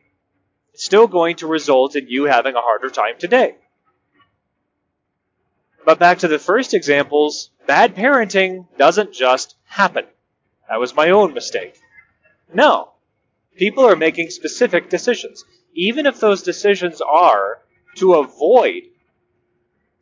it's 0.74 0.84
still 0.84 1.06
going 1.06 1.36
to 1.38 1.48
result 1.48 1.96
in 1.96 2.08
you 2.08 2.24
having 2.24 2.56
a 2.56 2.62
harder 2.62 2.89
time 2.89 3.15
today. 3.20 3.58
But 5.86 6.00
back 6.00 6.20
to 6.20 6.27
the 6.27 6.39
first 6.39 6.74
examples, 6.74 7.51
bad 7.68 7.96
parenting 7.96 8.65
doesn't 8.77 9.13
just 9.13 9.56
happen. 9.65 10.06
That 10.68 10.79
was 10.79 10.96
my 10.96 11.12
own 11.12 11.36
mistake. 11.36 11.79
No. 12.53 12.91
People 13.56 13.86
are 13.86 13.96
making 13.96 14.29
specific 14.29 14.89
decisions. 14.89 15.44
Even 15.74 16.06
if 16.06 16.20
those 16.20 16.44
decisions 16.44 17.01
are 17.01 17.60
to 17.96 18.15
avoid 18.15 18.84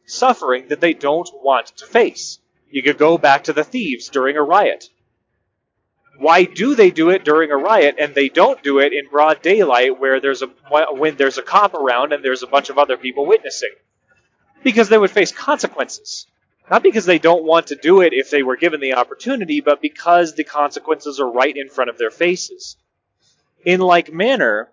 suffering 0.06 0.68
that 0.70 0.82
they 0.82 0.94
don't 0.94 1.30
want 1.44 1.68
to 1.77 1.86
face. 1.86 2.39
You 2.70 2.82
could 2.82 2.98
go 2.98 3.18
back 3.18 3.46
to 3.46 3.54
the 3.54 3.63
thieves 3.63 4.10
during 4.10 4.38
a 4.38 4.42
riot. 4.42 4.86
Why 6.18 6.46
do 6.46 6.74
they 6.74 6.89
do 6.89 7.10
it 7.12 7.24
during 7.24 7.51
a 7.51 7.58
riot 7.58 7.96
and 8.00 8.16
they 8.16 8.30
don't 8.30 8.63
do 8.63 8.80
it 8.80 8.92
in 8.92 9.08
broad 9.08 9.42
daylight 9.42 10.00
where 10.00 10.20
there's 10.20 10.42
a 10.42 10.48
when 10.92 11.16
there's 11.16 11.38
a 11.38 11.44
cop 11.44 11.75
around 11.75 12.12
and 12.12 12.24
there's 12.24 12.42
a 12.42 12.48
bunch 12.48 12.70
of 12.70 12.77
other 12.77 12.98
people 12.98 13.25
witnessing? 13.25 13.74
Because 14.63 14.89
they 14.89 14.98
would 14.98 15.12
face 15.12 15.32
consequences. 15.32 16.25
Not 16.69 16.83
because 16.83 17.05
they 17.05 17.19
don't 17.19 17.45
want 17.45 17.67
to 17.67 17.75
do 17.75 18.01
it 18.01 18.13
if 18.13 18.29
they 18.29 18.43
were 18.43 18.57
given 18.57 18.81
the 18.81 18.95
opportunity, 18.95 19.62
but 19.62 19.81
because 19.81 20.33
the 20.33 20.43
consequences 20.43 21.19
are 21.19 21.31
right 21.31 21.55
in 21.55 21.69
front 21.69 21.89
of 21.89 21.97
their 21.97 22.12
faces. 22.12 22.75
In 23.63 23.79
like 23.79 24.12
manner, 24.12 24.69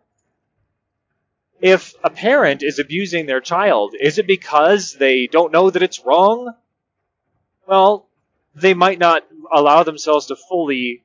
if 1.60 1.94
a 2.02 2.10
parent 2.10 2.62
is 2.62 2.78
abusing 2.78 3.26
their 3.26 3.40
child, 3.40 3.94
is 3.98 4.18
it 4.18 4.26
because 4.26 4.94
they 4.94 5.28
don't 5.28 5.52
know 5.52 5.70
that 5.70 5.82
it's 5.82 6.04
wrong? 6.04 6.54
Well, 7.66 8.08
they 8.54 8.74
might 8.74 8.98
not 8.98 9.24
allow 9.52 9.84
themselves 9.84 10.26
to 10.26 10.36
fully 10.36 11.04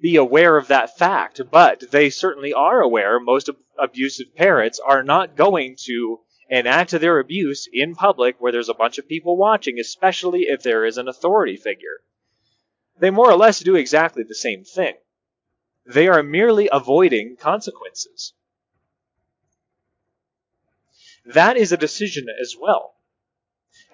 be 0.00 0.16
aware 0.16 0.56
of 0.56 0.68
that 0.68 0.96
fact, 0.96 1.40
but 1.50 1.82
they 1.90 2.10
certainly 2.10 2.54
are 2.54 2.80
aware 2.80 3.20
most 3.20 3.50
abusive 3.78 4.34
parents 4.34 4.80
are 4.80 5.02
not 5.02 5.36
going 5.36 5.76
to 5.80 6.20
enact 6.50 6.90
their 6.90 7.20
abuse 7.20 7.68
in 7.72 7.94
public 7.94 8.36
where 8.38 8.52
there's 8.52 8.68
a 8.68 8.74
bunch 8.74 8.98
of 8.98 9.08
people 9.08 9.36
watching, 9.36 9.78
especially 9.78 10.42
if 10.42 10.62
there 10.62 10.84
is 10.84 10.98
an 10.98 11.08
authority 11.08 11.56
figure. 11.56 12.00
They 12.98 13.10
more 13.10 13.30
or 13.30 13.36
less 13.36 13.60
do 13.60 13.76
exactly 13.76 14.24
the 14.24 14.34
same 14.34 14.64
thing. 14.64 14.94
They 15.86 16.08
are 16.08 16.22
merely 16.22 16.68
avoiding 16.70 17.36
consequences. 17.36 18.34
That 21.24 21.56
is 21.56 21.72
a 21.72 21.76
decision 21.76 22.26
as 22.40 22.56
well. 22.60 22.94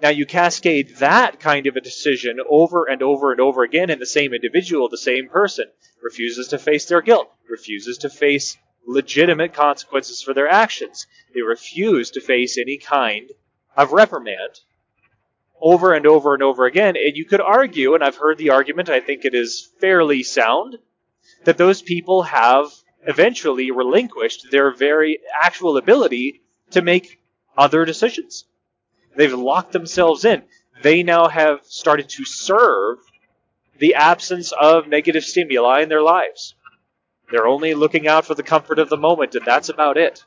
Now 0.00 0.08
you 0.08 0.26
cascade 0.26 0.96
that 0.96 1.40
kind 1.40 1.66
of 1.66 1.76
a 1.76 1.80
decision 1.80 2.38
over 2.48 2.84
and 2.84 3.02
over 3.02 3.32
and 3.32 3.40
over 3.40 3.62
again 3.62 3.90
in 3.90 3.98
the 3.98 4.06
same 4.06 4.32
individual, 4.32 4.88
the 4.88 4.98
same 4.98 5.28
person, 5.28 5.66
refuses 6.02 6.48
to 6.48 6.58
face 6.58 6.86
their 6.86 7.02
guilt, 7.02 7.30
refuses 7.48 7.98
to 7.98 8.10
face 8.10 8.56
legitimate 8.86 9.52
consequences 9.52 10.22
for 10.22 10.32
their 10.32 10.48
actions. 10.48 11.06
They 11.34 11.42
refuse 11.42 12.10
to 12.12 12.20
face 12.20 12.56
any 12.56 12.78
kind 12.78 13.30
of 13.76 13.92
reprimand 13.92 14.60
over 15.60 15.92
and 15.92 16.06
over 16.06 16.34
and 16.34 16.42
over 16.42 16.66
again. 16.66 16.96
And 16.96 17.16
you 17.16 17.24
could 17.24 17.40
argue, 17.40 17.94
and 17.94 18.04
I've 18.04 18.16
heard 18.16 18.38
the 18.38 18.50
argument, 18.50 18.88
I 18.88 19.00
think 19.00 19.24
it 19.24 19.34
is 19.34 19.70
fairly 19.80 20.22
sound, 20.22 20.78
that 21.44 21.58
those 21.58 21.82
people 21.82 22.22
have 22.22 22.66
eventually 23.06 23.70
relinquished 23.70 24.50
their 24.50 24.74
very 24.74 25.18
actual 25.40 25.76
ability 25.76 26.42
to 26.70 26.82
make 26.82 27.20
other 27.56 27.84
decisions. 27.84 28.44
They've 29.16 29.32
locked 29.32 29.72
themselves 29.72 30.24
in. 30.24 30.42
They 30.82 31.02
now 31.02 31.28
have 31.28 31.60
started 31.64 32.08
to 32.10 32.24
serve 32.24 32.98
the 33.78 33.94
absence 33.94 34.52
of 34.52 34.88
negative 34.88 35.24
stimuli 35.24 35.82
in 35.82 35.88
their 35.88 36.02
lives. 36.02 36.54
They're 37.30 37.46
only 37.46 37.74
looking 37.74 38.06
out 38.06 38.24
for 38.24 38.34
the 38.34 38.42
comfort 38.42 38.78
of 38.78 38.88
the 38.88 38.96
moment, 38.96 39.34
and 39.34 39.44
that's 39.44 39.68
about 39.68 39.96
it. 39.96 40.24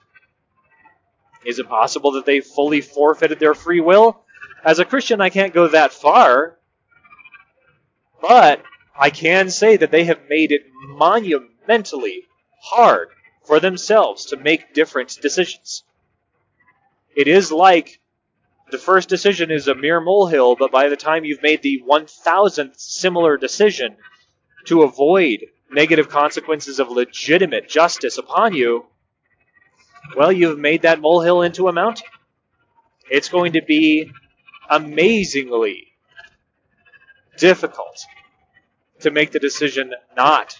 Is 1.45 1.59
it 1.59 1.69
possible 1.69 2.11
that 2.13 2.25
they 2.25 2.41
fully 2.41 2.81
forfeited 2.81 3.39
their 3.39 3.53
free 3.53 3.79
will? 3.79 4.23
As 4.63 4.79
a 4.79 4.85
Christian, 4.85 5.21
I 5.21 5.29
can't 5.29 5.53
go 5.53 5.69
that 5.69 5.93
far, 5.93 6.59
but 8.21 8.61
I 8.97 9.09
can 9.09 9.49
say 9.49 9.77
that 9.77 9.91
they 9.91 10.03
have 10.03 10.27
made 10.27 10.51
it 10.51 10.63
monumentally 10.89 12.25
hard 12.61 13.09
for 13.45 13.61
themselves 13.61 14.25
to 14.27 14.37
make 14.37 14.73
different 14.73 15.17
decisions. 15.21 15.83
It 17.15 17.29
is 17.29 17.51
like 17.51 18.01
the 18.71 18.77
first 18.77 19.07
decision 19.07 19.49
is 19.49 19.67
a 19.67 19.75
mere 19.75 20.01
molehill, 20.01 20.57
but 20.57 20.71
by 20.71 20.89
the 20.89 20.97
time 20.97 21.23
you've 21.23 21.41
made 21.41 21.61
the 21.61 21.81
1000th 21.87 22.79
similar 22.79 23.37
decision 23.37 23.95
to 24.65 24.83
avoid 24.83 25.45
negative 25.71 26.09
consequences 26.09 26.79
of 26.79 26.89
legitimate 26.89 27.69
justice 27.69 28.17
upon 28.17 28.53
you, 28.53 28.85
well, 30.15 30.31
you've 30.31 30.59
made 30.59 30.83
that 30.83 30.99
molehill 30.99 31.41
into 31.41 31.67
a 31.67 31.73
mountain. 31.73 32.07
It's 33.09 33.29
going 33.29 33.53
to 33.53 33.61
be 33.61 34.11
amazingly 34.69 35.87
difficult 37.37 38.05
to 39.01 39.11
make 39.11 39.31
the 39.31 39.39
decision 39.39 39.93
not 40.15 40.59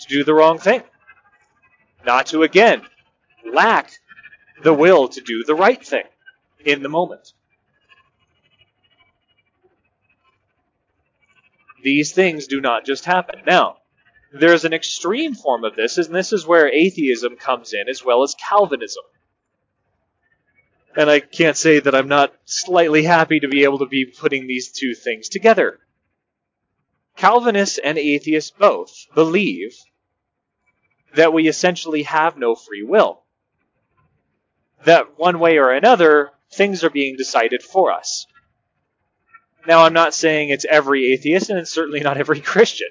to 0.00 0.08
do 0.08 0.24
the 0.24 0.34
wrong 0.34 0.58
thing, 0.58 0.82
not 2.04 2.26
to 2.26 2.42
again 2.42 2.82
lack 3.52 3.92
the 4.62 4.74
will 4.74 5.08
to 5.08 5.20
do 5.20 5.44
the 5.44 5.54
right 5.54 5.84
thing 5.84 6.04
in 6.64 6.82
the 6.82 6.88
moment. 6.88 7.32
These 11.82 12.12
things 12.12 12.46
do 12.46 12.60
not 12.60 12.84
just 12.84 13.04
happen. 13.04 13.40
Now, 13.46 13.78
there's 14.32 14.64
an 14.64 14.72
extreme 14.72 15.34
form 15.34 15.64
of 15.64 15.76
this, 15.76 15.98
and 15.98 16.14
this 16.14 16.32
is 16.32 16.46
where 16.46 16.68
atheism 16.68 17.36
comes 17.36 17.72
in 17.74 17.88
as 17.88 18.04
well 18.04 18.22
as 18.22 18.34
Calvinism. 18.34 19.04
And 20.96 21.10
I 21.10 21.20
can't 21.20 21.56
say 21.56 21.80
that 21.80 21.94
I'm 21.94 22.08
not 22.08 22.34
slightly 22.44 23.02
happy 23.02 23.40
to 23.40 23.48
be 23.48 23.64
able 23.64 23.78
to 23.78 23.86
be 23.86 24.04
putting 24.04 24.46
these 24.46 24.70
two 24.72 24.94
things 24.94 25.28
together. 25.28 25.78
Calvinists 27.16 27.78
and 27.78 27.98
atheists 27.98 28.50
both 28.50 29.06
believe 29.14 29.76
that 31.14 31.32
we 31.32 31.48
essentially 31.48 32.02
have 32.04 32.36
no 32.36 32.54
free 32.54 32.82
will. 32.82 33.22
That 34.84 35.18
one 35.18 35.38
way 35.38 35.58
or 35.58 35.70
another, 35.70 36.30
things 36.50 36.84
are 36.84 36.90
being 36.90 37.16
decided 37.16 37.62
for 37.62 37.92
us. 37.92 38.26
Now, 39.66 39.84
I'm 39.84 39.92
not 39.92 40.14
saying 40.14 40.48
it's 40.48 40.64
every 40.64 41.12
atheist, 41.12 41.50
and 41.50 41.58
it's 41.58 41.70
certainly 41.70 42.00
not 42.00 42.16
every 42.16 42.40
Christian. 42.52 42.88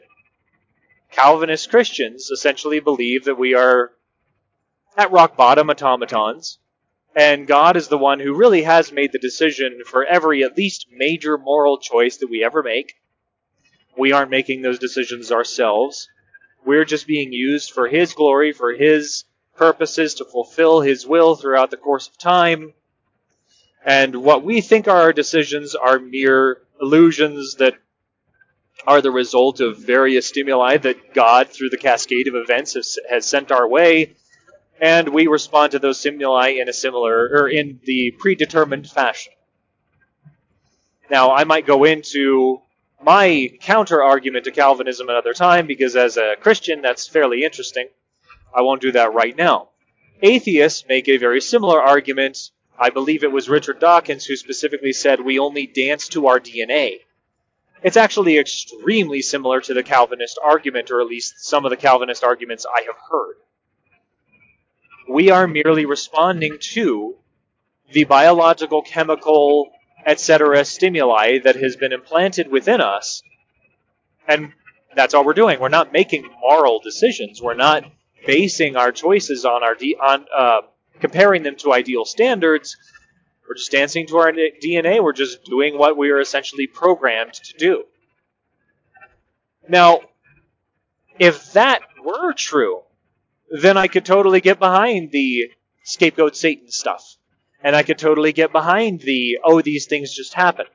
Calvinist 1.11 1.69
Christians 1.69 2.29
essentially 2.31 2.79
believe 2.79 3.25
that 3.25 3.37
we 3.37 3.53
are 3.53 3.91
at 4.97 5.11
rock 5.11 5.35
bottom 5.35 5.69
automatons, 5.69 6.57
and 7.15 7.47
God 7.47 7.75
is 7.75 7.89
the 7.89 7.97
one 7.97 8.19
who 8.19 8.33
really 8.33 8.63
has 8.63 8.93
made 8.93 9.11
the 9.11 9.19
decision 9.19 9.81
for 9.85 10.05
every 10.05 10.43
at 10.43 10.57
least 10.57 10.87
major 10.91 11.37
moral 11.37 11.77
choice 11.79 12.17
that 12.17 12.29
we 12.29 12.43
ever 12.43 12.63
make. 12.63 12.93
We 13.97 14.13
aren't 14.13 14.31
making 14.31 14.61
those 14.61 14.79
decisions 14.79 15.31
ourselves. 15.31 16.07
We're 16.65 16.85
just 16.85 17.07
being 17.07 17.33
used 17.33 17.71
for 17.71 17.87
His 17.87 18.13
glory, 18.13 18.53
for 18.53 18.71
His 18.73 19.25
purposes, 19.55 20.15
to 20.15 20.25
fulfill 20.25 20.79
His 20.79 21.05
will 21.05 21.35
throughout 21.35 21.71
the 21.71 21.77
course 21.77 22.07
of 22.07 22.17
time. 22.17 22.73
And 23.83 24.23
what 24.23 24.43
we 24.43 24.61
think 24.61 24.87
are 24.87 25.01
our 25.01 25.13
decisions 25.13 25.75
are 25.75 25.99
mere 25.99 26.61
illusions 26.79 27.55
that 27.55 27.75
are 28.87 29.01
the 29.01 29.11
result 29.11 29.59
of 29.59 29.77
various 29.77 30.27
stimuli 30.27 30.77
that 30.77 31.13
God, 31.13 31.49
through 31.49 31.69
the 31.69 31.77
cascade 31.77 32.27
of 32.27 32.35
events, 32.35 32.73
has, 32.73 32.97
has 33.09 33.25
sent 33.25 33.51
our 33.51 33.67
way, 33.67 34.15
and 34.79 35.09
we 35.09 35.27
respond 35.27 35.71
to 35.71 35.79
those 35.79 35.99
stimuli 35.99 36.49
in 36.49 36.67
a 36.67 36.73
similar 36.73 37.29
or 37.31 37.47
in 37.47 37.79
the 37.85 38.11
predetermined 38.19 38.89
fashion. 38.89 39.33
Now, 41.09 41.31
I 41.31 41.43
might 41.43 41.67
go 41.67 41.83
into 41.83 42.61
my 43.01 43.49
counter 43.61 44.01
argument 44.01 44.45
to 44.45 44.51
Calvinism 44.51 45.09
another 45.09 45.33
time 45.33 45.67
because, 45.67 45.95
as 45.95 46.17
a 46.17 46.35
Christian, 46.39 46.81
that's 46.81 47.07
fairly 47.07 47.43
interesting. 47.43 47.87
I 48.55 48.61
won't 48.61 48.81
do 48.81 48.91
that 48.93 49.13
right 49.13 49.35
now. 49.35 49.69
Atheists 50.21 50.85
make 50.87 51.07
a 51.07 51.17
very 51.17 51.41
similar 51.41 51.81
argument 51.81 52.51
I 52.81 52.89
believe 52.89 53.23
it 53.23 53.31
was 53.31 53.47
Richard 53.47 53.79
Dawkins 53.79 54.25
who 54.25 54.35
specifically 54.35 54.91
said 54.91 55.21
we 55.21 55.37
only 55.37 55.67
dance 55.67 56.07
to 56.09 56.25
our 56.25 56.39
DNA. 56.39 57.01
It's 57.83 57.97
actually 57.97 58.37
extremely 58.37 59.21
similar 59.21 59.59
to 59.61 59.73
the 59.73 59.81
Calvinist 59.83 60.37
argument, 60.43 60.91
or 60.91 61.01
at 61.01 61.07
least 61.07 61.43
some 61.43 61.65
of 61.65 61.71
the 61.71 61.77
Calvinist 61.77 62.23
arguments 62.23 62.65
I 62.65 62.81
have 62.81 62.95
heard. 63.09 63.35
We 65.09 65.31
are 65.31 65.47
merely 65.47 65.85
responding 65.85 66.57
to 66.73 67.15
the 67.91 68.03
biological, 68.03 68.83
chemical, 68.83 69.71
etc. 70.05 70.63
stimuli 70.63 71.39
that 71.39 71.55
has 71.55 71.75
been 71.75 71.91
implanted 71.91 72.49
within 72.51 72.81
us, 72.81 73.23
and 74.27 74.53
that's 74.95 75.13
all 75.13 75.25
we're 75.25 75.33
doing. 75.33 75.59
We're 75.59 75.69
not 75.69 75.91
making 75.91 76.29
moral 76.39 76.79
decisions. 76.79 77.41
We're 77.41 77.55
not 77.55 77.83
basing 78.25 78.75
our 78.75 78.91
choices 78.91 79.43
on 79.43 79.63
our 79.63 79.73
de- 79.73 79.97
on 79.99 80.25
uh, 80.35 80.61
comparing 80.99 81.41
them 81.43 81.55
to 81.57 81.73
ideal 81.73 82.05
standards. 82.05 82.77
We're 83.51 83.55
just 83.55 83.71
dancing 83.73 84.07
to 84.07 84.15
our 84.15 84.31
DNA. 84.31 85.03
We're 85.03 85.11
just 85.11 85.43
doing 85.43 85.77
what 85.77 85.97
we 85.97 86.09
are 86.11 86.21
essentially 86.21 86.67
programmed 86.67 87.33
to 87.33 87.57
do. 87.57 87.83
Now, 89.67 89.99
if 91.19 91.51
that 91.51 91.81
were 92.01 92.31
true, 92.31 92.83
then 93.49 93.75
I 93.75 93.89
could 93.89 94.05
totally 94.05 94.39
get 94.39 94.57
behind 94.57 95.11
the 95.11 95.51
scapegoat 95.83 96.37
Satan 96.37 96.71
stuff. 96.71 97.17
And 97.61 97.75
I 97.75 97.83
could 97.83 97.97
totally 97.97 98.31
get 98.31 98.53
behind 98.53 99.01
the, 99.01 99.39
oh, 99.43 99.59
these 99.59 99.85
things 99.85 100.15
just 100.15 100.33
happen. 100.33 100.67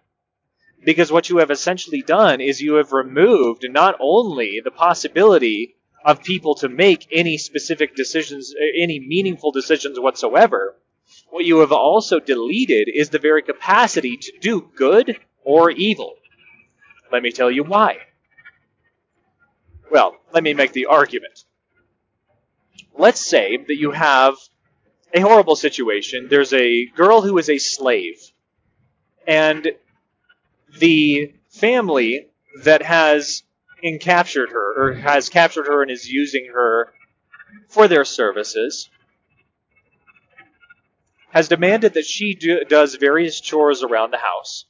Because 0.85 1.11
what 1.11 1.30
you 1.30 1.38
have 1.38 1.50
essentially 1.50 2.02
done 2.02 2.42
is 2.42 2.61
you 2.61 2.75
have 2.75 2.92
removed 2.92 3.64
not 3.71 3.97
only 4.00 4.61
the 4.62 4.71
possibility 4.71 5.76
of 6.04 6.23
people 6.23 6.54
to 6.56 6.68
make 6.68 7.09
any 7.11 7.38
specific 7.38 7.97
decisions, 7.97 8.52
any 8.78 9.00
meaningful 9.00 9.50
decisions 9.50 9.99
whatsoever, 9.99 10.76
what 11.37 11.45
you 11.45 11.59
have 11.59 11.71
also 11.71 12.19
deleted 12.19 12.88
is 12.88 13.11
the 13.11 13.19
very 13.19 13.43
capacity 13.43 14.16
to 14.16 14.33
do 14.40 14.71
good 14.75 15.21
or 15.45 15.71
evil. 15.71 16.14
Let 17.12 17.23
me 17.23 17.31
tell 17.31 17.50
you 17.50 17.62
why. 17.62 17.99
Well, 19.90 20.16
let 20.33 20.43
me 20.43 20.55
make 20.55 20.73
the 20.73 20.87
argument. 20.87 21.45
Let's 22.97 23.21
say 23.21 23.59
that 23.59 23.76
you 23.76 23.90
have 23.90 24.37
a 25.12 25.21
horrible 25.21 25.57
situation. 25.57 26.28
There's 26.31 26.55
a 26.55 26.87
girl 26.87 27.21
who 27.21 27.37
is 27.37 27.50
a 27.50 27.59
slave, 27.59 28.16
and 29.26 29.73
the 30.78 31.35
family 31.50 32.28
that 32.64 32.81
has 32.81 33.43
captured 34.00 34.52
her, 34.52 34.85
or 34.85 34.95
has 34.95 35.28
captured 35.28 35.66
her 35.66 35.83
and 35.83 35.90
is 35.90 36.11
using 36.11 36.47
her 36.55 36.95
for 37.69 37.88
their 37.88 38.07
services, 38.07 38.88
has 41.37 41.49
demanded 41.49 41.93
that 41.93 42.07
she 42.07 42.35
do, 42.35 42.64
does 42.64 42.95
various 42.95 43.38
chores 43.43 43.83
around 43.83 44.11
the 44.11 44.16
house. 44.16 44.64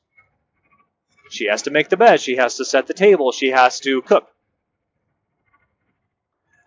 She 1.31 1.45
has 1.45 1.63
to 1.63 1.71
make 1.71 1.91
the 1.91 1.97
bed, 1.97 2.21
she 2.21 2.35
has 2.35 2.57
to 2.57 2.65
set 2.65 2.89
the 2.89 2.93
table, 2.93 3.31
she 3.31 3.51
has 3.51 3.79
to 3.81 4.03
cook. 4.03 4.27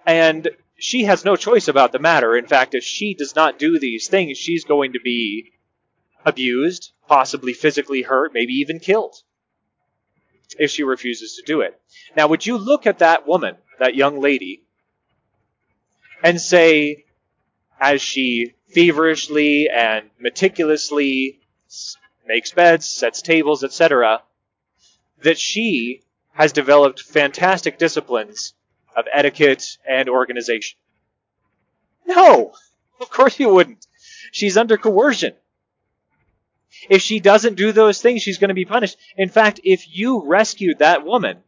And 0.06 0.48
she 0.78 1.04
has 1.04 1.26
no 1.26 1.36
choice 1.36 1.68
about 1.68 1.92
the 1.92 2.00
matter. 2.00 2.38
In 2.38 2.48
fact, 2.48 2.76
if 2.76 2.84
she 2.86 3.14
does 3.14 3.36
not 3.36 3.60
do 3.60 3.78
these 3.78 4.08
things, 4.08 4.38
she's 4.38 4.64
going 4.64 4.94
to 4.94 5.02
be 5.04 5.52
abused, 6.26 6.94
possibly 7.10 7.52
physically 7.52 8.02
hurt, 8.02 8.34
maybe 8.34 8.54
even 8.54 8.80
killed 8.80 9.18
if 10.58 10.72
she 10.72 10.84
refuses 10.84 11.36
to 11.36 11.44
do 11.46 11.60
it. 11.60 11.78
Now, 12.16 12.30
would 12.30 12.46
you 12.46 12.58
look 12.58 12.88
at 12.88 13.00
that 13.00 13.28
woman, 13.28 13.58
that 13.80 13.96
young 13.96 14.22
lady, 14.22 14.64
and 16.24 16.40
say, 16.40 17.04
as 17.80 18.02
she 18.02 18.56
feverishly 18.70 19.70
and 19.70 20.10
meticulously 20.20 21.40
makes 22.28 22.52
beds, 22.52 22.90
sets 22.90 23.22
tables, 23.22 23.64
etc., 23.64 24.22
that 25.22 25.38
she 25.38 26.04
has 26.34 26.54
developed 26.54 27.02
fantastic 27.02 27.78
disciplines 27.78 28.54
of 28.96 29.06
etiquette 29.12 29.78
and 29.88 30.10
organization? 30.10 30.78
No, 32.06 32.54
of 33.00 33.10
course 33.10 33.40
you 33.40 33.50
wouldn't. 33.50 33.86
She's 34.32 34.58
under 34.58 34.78
coercion. 34.78 35.34
If 36.90 37.02
she 37.02 37.20
doesn't 37.20 37.56
do 37.56 37.72
those 37.72 38.02
things, 38.02 38.22
she's 38.22 38.38
going 38.38 38.50
to 38.50 38.54
be 38.56 38.66
punished. 38.66 38.98
In 39.18 39.30
fact, 39.30 39.60
if 39.64 39.96
you 39.96 40.26
rescued 40.26 40.80
that 40.80 41.06
woman 41.06 41.40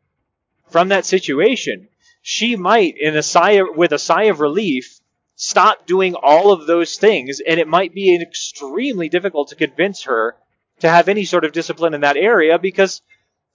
from 0.69 0.89
that 0.89 1.05
situation, 1.05 1.87
she 2.21 2.55
might, 2.55 2.97
in 2.97 3.15
a 3.15 3.23
sigh 3.23 3.53
of, 3.53 3.67
with 3.75 3.91
a 3.91 3.99
sigh 3.99 4.25
of 4.25 4.39
relief, 4.39 5.00
stop 5.41 5.87
doing 5.87 6.13
all 6.13 6.51
of 6.51 6.67
those 6.67 6.97
things, 6.97 7.39
and 7.39 7.59
it 7.59 7.67
might 7.67 7.95
be 7.95 8.15
extremely 8.21 9.09
difficult 9.09 9.47
to 9.47 9.55
convince 9.55 10.03
her 10.03 10.35
to 10.81 10.87
have 10.87 11.09
any 11.09 11.25
sort 11.25 11.43
of 11.43 11.51
discipline 11.51 11.95
in 11.95 12.01
that 12.01 12.15
area 12.15 12.59
because, 12.59 13.01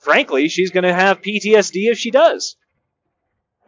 frankly, 0.00 0.48
she's 0.48 0.72
going 0.72 0.82
to 0.82 0.92
have 0.92 1.22
PTSD 1.22 1.88
if 1.88 1.96
she 1.96 2.10
does. 2.10 2.56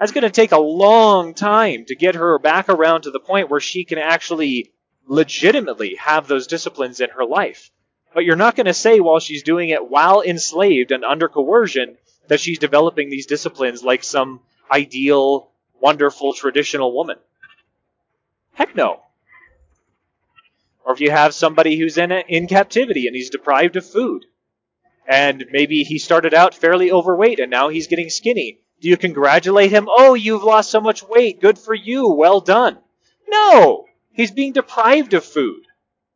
That's 0.01 0.11
going 0.11 0.23
to 0.23 0.31
take 0.31 0.51
a 0.51 0.59
long 0.59 1.33
time 1.33 1.85
to 1.87 1.95
get 1.95 2.17
her 2.17 2.41
back 2.41 2.69
around 2.69 3.03
to 3.03 3.13
the 3.13 3.21
point 3.21 3.51
where 3.51 3.61
she 3.61 3.85
can 3.85 3.99
actually 3.99 4.73
legitimately 5.07 5.95
have 6.01 6.27
those 6.27 6.49
disciplines 6.49 6.99
in 6.99 7.11
her 7.11 7.25
life. 7.25 7.71
But 8.15 8.25
you're 8.25 8.35
not 8.35 8.57
going 8.57 8.67
to 8.67 8.75
say 8.75 8.99
while 8.99 9.21
she's 9.21 9.45
doing 9.45 9.69
it 9.69 9.89
while 9.89 10.23
enslaved 10.23 10.91
and 10.91 11.05
under 11.05 11.29
coercion 11.29 11.97
that 12.27 12.41
she's 12.41 12.59
developing 12.59 13.11
these 13.11 13.27
disciplines 13.27 13.85
like 13.85 14.03
some 14.03 14.41
ideal, 14.73 15.53
wonderful, 15.81 16.33
traditional 16.33 16.93
woman. 16.93 17.19
Heck 18.59 18.75
no. 18.75 19.03
Or 20.85 20.93
if 20.93 21.01
you 21.01 21.13
have 21.13 21.33
somebody 21.33 21.79
who's 21.79 21.97
in, 21.97 22.11
in 22.11 22.49
captivity 22.49 23.07
and 23.07 23.15
he's 23.15 23.31
deprived 23.31 23.77
of 23.77 23.87
food, 23.87 24.25
and 25.07 25.45
maybe 25.53 25.85
he 25.85 26.01
started 26.01 26.35
out 26.35 26.57
fairly 26.57 26.91
overweight 26.91 27.39
and 27.39 27.53
now 27.53 27.69
he's 27.69 27.87
getting 27.87 28.11
skinny, 28.11 28.59
do 28.81 28.89
you 28.89 28.97
congratulate 28.97 29.71
him? 29.71 29.87
Oh, 29.89 30.15
you've 30.15 30.43
lost 30.43 30.73
so 30.73 30.81
much 30.81 31.05
weight. 31.05 31.41
Good 31.41 31.57
for 31.57 31.73
you. 31.73 32.13
Well 32.13 32.41
done. 32.41 32.79
No! 33.29 33.85
He's 34.11 34.33
being 34.33 34.55
deprived 34.55 35.15
of 35.15 35.25
food. 35.25 35.63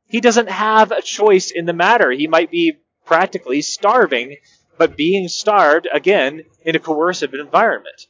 He 0.08 0.20
doesn't 0.20 0.50
have 0.50 0.90
a 0.90 1.00
choice 1.00 1.52
in 1.52 1.66
the 1.66 1.72
matter. 1.72 2.10
He 2.10 2.26
might 2.26 2.50
be 2.50 2.78
practically 3.04 3.62
starving, 3.62 4.38
but 4.78 4.96
being 4.96 5.28
starved, 5.28 5.86
again, 5.92 6.42
in 6.64 6.74
a 6.74 6.80
coercive 6.80 7.34
environment. 7.34 8.08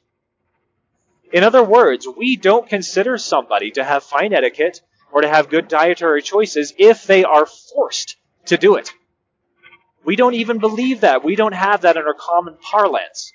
In 1.33 1.45
other 1.45 1.63
words, 1.63 2.07
we 2.07 2.37
don't 2.37 2.69
consider 2.69 3.17
somebody 3.17 3.71
to 3.73 3.85
have 3.85 4.05
fine 4.05 4.35
etiquette 4.35 4.83
or 5.11 5.23
to 5.23 5.29
have 5.29 5.49
good 5.49 5.67
dietary 5.67 6.23
choices 6.23 6.75
if 6.77 7.05
they 7.05 7.25
are 7.25 7.47
forced 7.47 8.17
to 8.47 8.59
do 8.59 8.77
it. 8.77 8.93
We 10.05 10.17
don't 10.17 10.35
even 10.35 10.59
believe 10.59 11.01
that. 11.01 11.25
We 11.25 11.37
don't 11.37 11.55
have 11.55 11.83
that 11.83 11.97
in 11.97 12.03
our 12.03 12.15
common 12.15 12.57
parlance. 12.61 13.33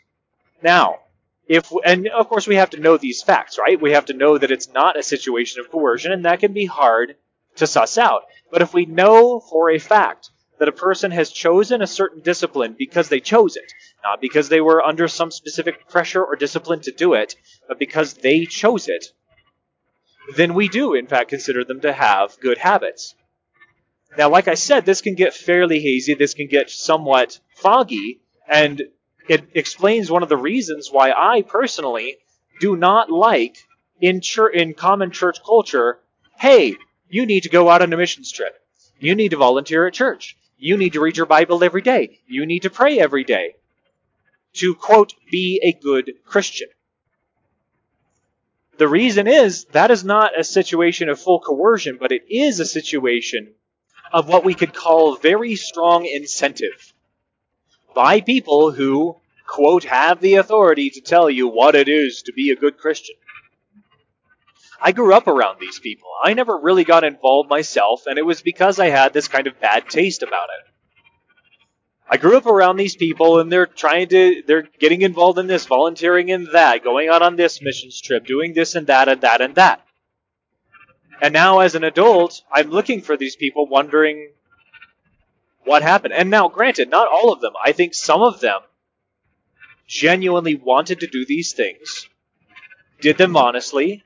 Now, 0.62 1.00
if 1.48 1.72
and 1.86 2.08
of 2.10 2.28
course 2.28 2.46
we 2.46 2.56
have 2.56 2.72
to 2.72 2.80
know 2.80 2.98
these 2.98 3.24
facts, 3.24 3.58
right? 3.58 3.82
We 3.82 3.94
have 3.94 4.06
to 4.06 4.14
know 4.14 4.38
that 4.38 4.52
it's 4.52 4.70
not 4.70 5.00
a 5.00 5.04
situation 5.04 5.62
of 5.62 5.72
coercion, 5.72 6.12
and 6.12 6.26
that 6.26 6.40
can 6.40 6.54
be 6.54 6.66
hard 6.66 7.16
to 7.56 7.68
suss 7.68 7.98
out. 7.98 8.24
But 8.52 8.62
if 8.62 8.74
we 8.74 8.86
know 8.86 9.40
for 9.40 9.72
a 9.72 9.80
fact 9.80 10.30
that 10.60 10.68
a 10.68 10.74
person 10.74 11.12
has 11.12 11.32
chosen 11.32 11.82
a 11.82 11.88
certain 11.88 12.22
discipline 12.22 12.76
because 12.78 13.10
they 13.10 13.20
chose 13.20 13.56
it, 13.56 13.72
not 14.04 14.22
because 14.22 14.50
they 14.50 14.62
were 14.62 14.84
under 14.84 15.08
some 15.08 15.32
specific 15.32 15.88
pressure 15.90 16.24
or 16.24 16.36
discipline 16.36 16.82
to 16.82 16.92
do 16.92 17.14
it, 17.14 17.36
but 17.68 17.80
because 17.80 18.16
they 18.16 18.46
chose 18.46 18.88
it, 18.88 19.08
then 20.36 20.54
we 20.54 20.68
do, 20.68 20.94
in 20.94 21.08
fact, 21.08 21.30
consider 21.30 21.64
them 21.64 21.82
to 21.82 21.94
have 21.94 22.40
good 22.40 22.58
habits. 22.58 23.16
Now, 24.18 24.30
like 24.30 24.48
I 24.48 24.56
said, 24.56 24.86
this 24.86 25.02
can 25.02 25.16
get 25.16 25.34
fairly 25.34 25.80
hazy, 25.80 26.16
this 26.16 26.34
can 26.34 26.48
get 26.48 26.70
somewhat 26.70 27.40
foggy, 27.56 28.22
and 28.48 28.82
it 29.28 29.50
explains 29.54 30.10
one 30.10 30.24
of 30.24 30.30
the 30.30 30.38
reasons 30.38 30.90
why 30.92 31.12
I 31.12 31.44
personally 31.44 32.18
do 32.60 32.76
not 32.76 33.12
like 33.12 33.58
in 34.02 34.22
church, 34.22 34.56
in 34.56 34.74
common 34.74 35.12
church 35.12 35.38
culture, 35.46 36.00
hey, 36.40 36.76
you 37.10 37.26
need 37.26 37.44
to 37.44 37.50
go 37.50 37.70
out 37.70 37.82
on 37.82 37.94
a 37.94 37.98
missions 37.98 38.32
trip. 38.32 38.56
You 39.00 39.16
need 39.16 39.30
to 39.30 39.38
volunteer 39.38 39.88
at 39.88 39.94
church. 39.94 40.36
You 40.58 40.78
need 40.78 40.94
to 40.94 41.00
read 41.00 41.18
your 41.18 41.26
Bible 41.26 41.64
every 41.64 41.82
day. 41.82 42.20
You 42.26 42.46
need 42.46 42.64
to 42.64 42.70
pray 42.70 43.00
every 43.00 43.24
day. 43.24 43.56
To, 44.54 44.74
quote, 44.74 45.14
be 45.32 45.62
a 45.64 45.80
good 45.84 46.14
Christian. 46.26 46.70
The 48.78 48.88
reason 48.88 49.28
is 49.28 49.66
that 49.66 49.92
is 49.92 50.04
not 50.04 50.40
a 50.40 50.44
situation 50.44 51.10
of 51.10 51.20
full 51.20 51.40
coercion, 51.40 51.98
but 52.00 52.12
it 52.12 52.24
is 52.30 52.60
a 52.60 52.66
situation 52.66 53.54
of 54.12 54.28
what 54.28 54.46
we 54.46 54.54
could 54.54 54.74
call 54.74 55.16
very 55.16 55.56
strong 55.56 56.06
incentive 56.06 56.94
by 57.94 58.22
people 58.22 58.72
who, 58.72 59.18
quote, 59.48 59.84
have 59.84 60.22
the 60.22 60.36
authority 60.36 60.90
to 60.92 61.02
tell 61.02 61.30
you 61.30 61.48
what 61.48 61.76
it 61.76 61.88
is 61.88 62.22
to 62.24 62.34
be 62.34 62.52
a 62.52 62.56
good 62.56 62.78
Christian. 62.78 63.16
I 64.82 64.92
grew 64.92 65.14
up 65.14 65.28
around 65.28 65.60
these 65.60 65.80
people. 65.80 66.10
I 66.24 66.34
never 66.34 66.58
really 66.58 66.84
got 66.84 67.04
involved 67.04 67.50
myself, 67.50 68.04
and 68.06 68.18
it 68.18 68.26
was 68.26 68.42
because 68.42 68.80
I 68.80 68.90
had 68.90 69.14
this 69.14 69.28
kind 69.28 69.48
of 69.48 69.60
bad 69.60 69.90
taste 69.90 70.24
about 70.24 70.50
it. 70.50 70.72
I 72.10 72.18
grew 72.18 72.38
up 72.38 72.46
around 72.46 72.78
these 72.78 72.96
people, 72.96 73.40
and 73.40 73.52
they're 73.52 73.66
trying 73.66 74.08
to, 74.10 74.44
they're 74.46 74.68
getting 74.80 75.02
involved 75.02 75.40
in 75.40 75.48
this, 75.48 75.66
volunteering 75.66 76.30
in 76.30 76.48
that, 76.54 76.84
going 76.84 77.10
out 77.10 77.22
on 77.22 77.36
this 77.36 77.62
missions 77.62 78.00
trip, 78.00 78.26
doing 78.26 78.54
this 78.54 78.76
and 78.76 78.88
that 78.88 79.10
and 79.10 79.22
that 79.22 79.42
and 79.42 79.56
that. 79.56 79.84
And 81.22 81.34
now, 81.34 81.60
as 81.60 81.76
an 81.76 81.84
adult, 81.84 82.44
I'm 82.52 82.70
looking 82.70 83.02
for 83.02 83.18
these 83.18 83.36
people, 83.36 83.68
wondering 83.68 84.32
what 85.64 85.82
happened. 85.82 86.14
And 86.14 86.30
now, 86.30 86.48
granted, 86.48 86.90
not 86.90 87.08
all 87.08 87.34
of 87.34 87.42
them. 87.42 87.54
I 87.62 87.72
think 87.72 87.94
some 87.94 88.22
of 88.22 88.40
them 88.40 88.60
genuinely 89.88 90.56
wanted 90.56 91.00
to 91.00 91.08
do 91.08 91.26
these 91.26 91.54
things, 91.54 92.08
did 93.02 93.18
them 93.18 93.36
honestly, 93.36 94.04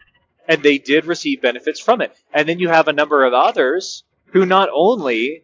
and 0.48 0.64
they 0.64 0.78
did 0.78 1.06
receive 1.06 1.42
benefits 1.42 1.80
from 1.80 2.02
it. 2.02 2.16
And 2.34 2.48
then 2.48 2.60
you 2.60 2.70
have 2.70 2.88
a 2.88 2.94
number 2.94 3.24
of 3.24 3.34
others 3.34 4.04
who 4.28 4.46
not 4.46 4.70
only 4.74 5.44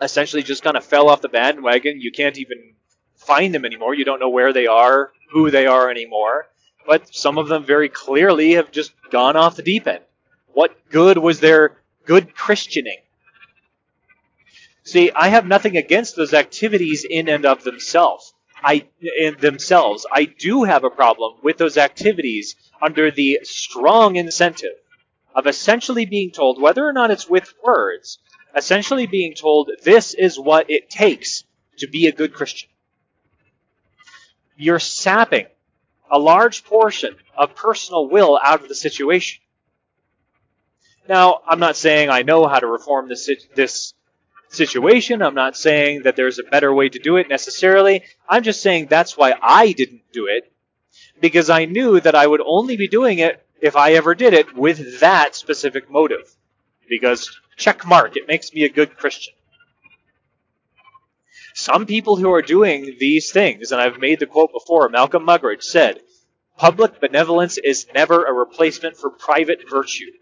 essentially 0.00 0.42
just 0.42 0.62
kind 0.62 0.76
of 0.76 0.84
fell 0.84 1.08
off 1.08 1.22
the 1.22 1.28
bandwagon, 1.28 2.00
you 2.00 2.12
can't 2.12 2.38
even 2.38 2.74
find 3.16 3.54
them 3.54 3.64
anymore, 3.64 3.94
you 3.94 4.04
don't 4.04 4.20
know 4.20 4.28
where 4.28 4.52
they 4.52 4.66
are, 4.66 5.12
who 5.30 5.50
they 5.50 5.66
are 5.66 5.90
anymore, 5.90 6.46
but 6.86 7.14
some 7.14 7.36
of 7.36 7.48
them 7.48 7.64
very 7.64 7.88
clearly 7.88 8.52
have 8.52 8.70
just 8.70 8.92
gone 9.10 9.36
off 9.36 9.56
the 9.56 9.62
deep 9.62 9.86
end. 9.86 10.02
What 10.52 10.88
good 10.90 11.18
was 11.18 11.40
their 11.40 11.78
good 12.04 12.34
Christianing? 12.34 13.02
See, 14.84 15.10
I 15.14 15.28
have 15.28 15.46
nothing 15.46 15.76
against 15.76 16.16
those 16.16 16.32
activities 16.32 17.04
in 17.08 17.28
and 17.28 17.44
of 17.44 17.62
themselves. 17.62 18.32
I 18.62 18.88
in 19.18 19.36
themselves. 19.38 20.06
I 20.12 20.24
do 20.24 20.64
have 20.64 20.84
a 20.84 20.90
problem 20.90 21.34
with 21.42 21.58
those 21.58 21.76
activities 21.76 22.56
under 22.82 23.10
the 23.10 23.40
strong 23.42 24.16
incentive 24.16 24.74
of 25.34 25.46
essentially 25.46 26.06
being 26.06 26.30
told, 26.30 26.60
whether 26.60 26.86
or 26.86 26.92
not 26.92 27.10
it's 27.10 27.28
with 27.28 27.52
words, 27.64 28.18
essentially 28.56 29.06
being 29.06 29.34
told 29.34 29.70
this 29.84 30.14
is 30.14 30.38
what 30.38 30.70
it 30.70 30.90
takes 30.90 31.44
to 31.78 31.88
be 31.88 32.06
a 32.06 32.12
good 32.12 32.34
Christian. 32.34 32.68
You're 34.56 34.80
sapping 34.80 35.46
a 36.10 36.18
large 36.18 36.64
portion 36.64 37.14
of 37.36 37.54
personal 37.54 38.08
will 38.08 38.38
out 38.42 38.62
of 38.62 38.68
the 38.68 38.74
situation. 38.74 39.40
Now, 41.08 41.40
I'm 41.46 41.60
not 41.60 41.76
saying 41.76 42.10
I 42.10 42.22
know 42.22 42.46
how 42.46 42.58
to 42.58 42.66
reform 42.66 43.08
this, 43.08 43.30
this 43.54 43.94
situation. 44.48 45.22
I'm 45.22 45.34
not 45.34 45.56
saying 45.56 46.02
that 46.02 46.16
there's 46.16 46.38
a 46.38 46.44
better 46.44 46.72
way 46.72 46.88
to 46.88 46.98
do 46.98 47.16
it 47.16 47.28
necessarily. 47.28 48.02
I'm 48.28 48.42
just 48.42 48.62
saying 48.62 48.86
that's 48.86 49.16
why 49.16 49.34
I 49.40 49.72
didn't 49.72 50.02
do 50.12 50.26
it, 50.26 50.52
because 51.20 51.50
I 51.50 51.64
knew 51.64 52.00
that 52.00 52.14
I 52.14 52.26
would 52.26 52.42
only 52.44 52.76
be 52.76 52.88
doing 52.88 53.18
it 53.18 53.44
if 53.60 53.76
I 53.76 53.92
ever 53.92 54.14
did 54.14 54.34
it 54.34 54.56
with 54.56 55.00
that 55.00 55.34
specific 55.34 55.90
motive. 55.90 56.34
Because, 56.88 57.30
check 57.56 57.86
mark, 57.86 58.16
it 58.16 58.28
makes 58.28 58.52
me 58.52 58.64
a 58.64 58.68
good 58.68 58.96
Christian. 58.96 59.34
Some 61.54 61.86
people 61.86 62.16
who 62.16 62.32
are 62.32 62.42
doing 62.42 62.96
these 63.00 63.32
things, 63.32 63.72
and 63.72 63.80
I've 63.80 63.98
made 63.98 64.20
the 64.20 64.26
quote 64.26 64.52
before, 64.52 64.88
Malcolm 64.88 65.26
Muggeridge 65.26 65.64
said, 65.64 66.00
Public 66.56 67.00
benevolence 67.00 67.58
is 67.58 67.86
never 67.94 68.24
a 68.24 68.32
replacement 68.32 68.96
for 68.96 69.10
private 69.10 69.68
virtue. 69.68 70.12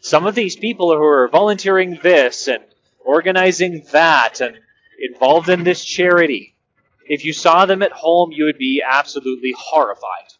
Some 0.00 0.26
of 0.26 0.34
these 0.34 0.56
people 0.56 0.96
who 0.96 1.02
are 1.02 1.28
volunteering 1.28 1.98
this 2.02 2.48
and 2.48 2.64
organizing 3.04 3.84
that 3.92 4.40
and 4.40 4.58
involved 4.98 5.50
in 5.50 5.62
this 5.62 5.84
charity, 5.84 6.56
if 7.04 7.24
you 7.26 7.34
saw 7.34 7.66
them 7.66 7.82
at 7.82 7.92
home, 7.92 8.32
you 8.32 8.44
would 8.44 8.56
be 8.56 8.82
absolutely 8.88 9.54
horrified. 9.56 10.32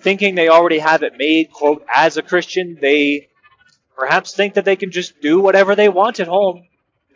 Thinking 0.00 0.34
they 0.34 0.48
already 0.48 0.80
have 0.80 1.04
it 1.04 1.12
made, 1.16 1.52
quote, 1.52 1.86
as 1.94 2.16
a 2.16 2.22
Christian, 2.22 2.78
they 2.80 3.28
perhaps 3.96 4.34
think 4.34 4.54
that 4.54 4.64
they 4.64 4.76
can 4.76 4.90
just 4.90 5.20
do 5.20 5.38
whatever 5.40 5.76
they 5.76 5.88
want 5.88 6.18
at 6.18 6.26
home. 6.26 6.66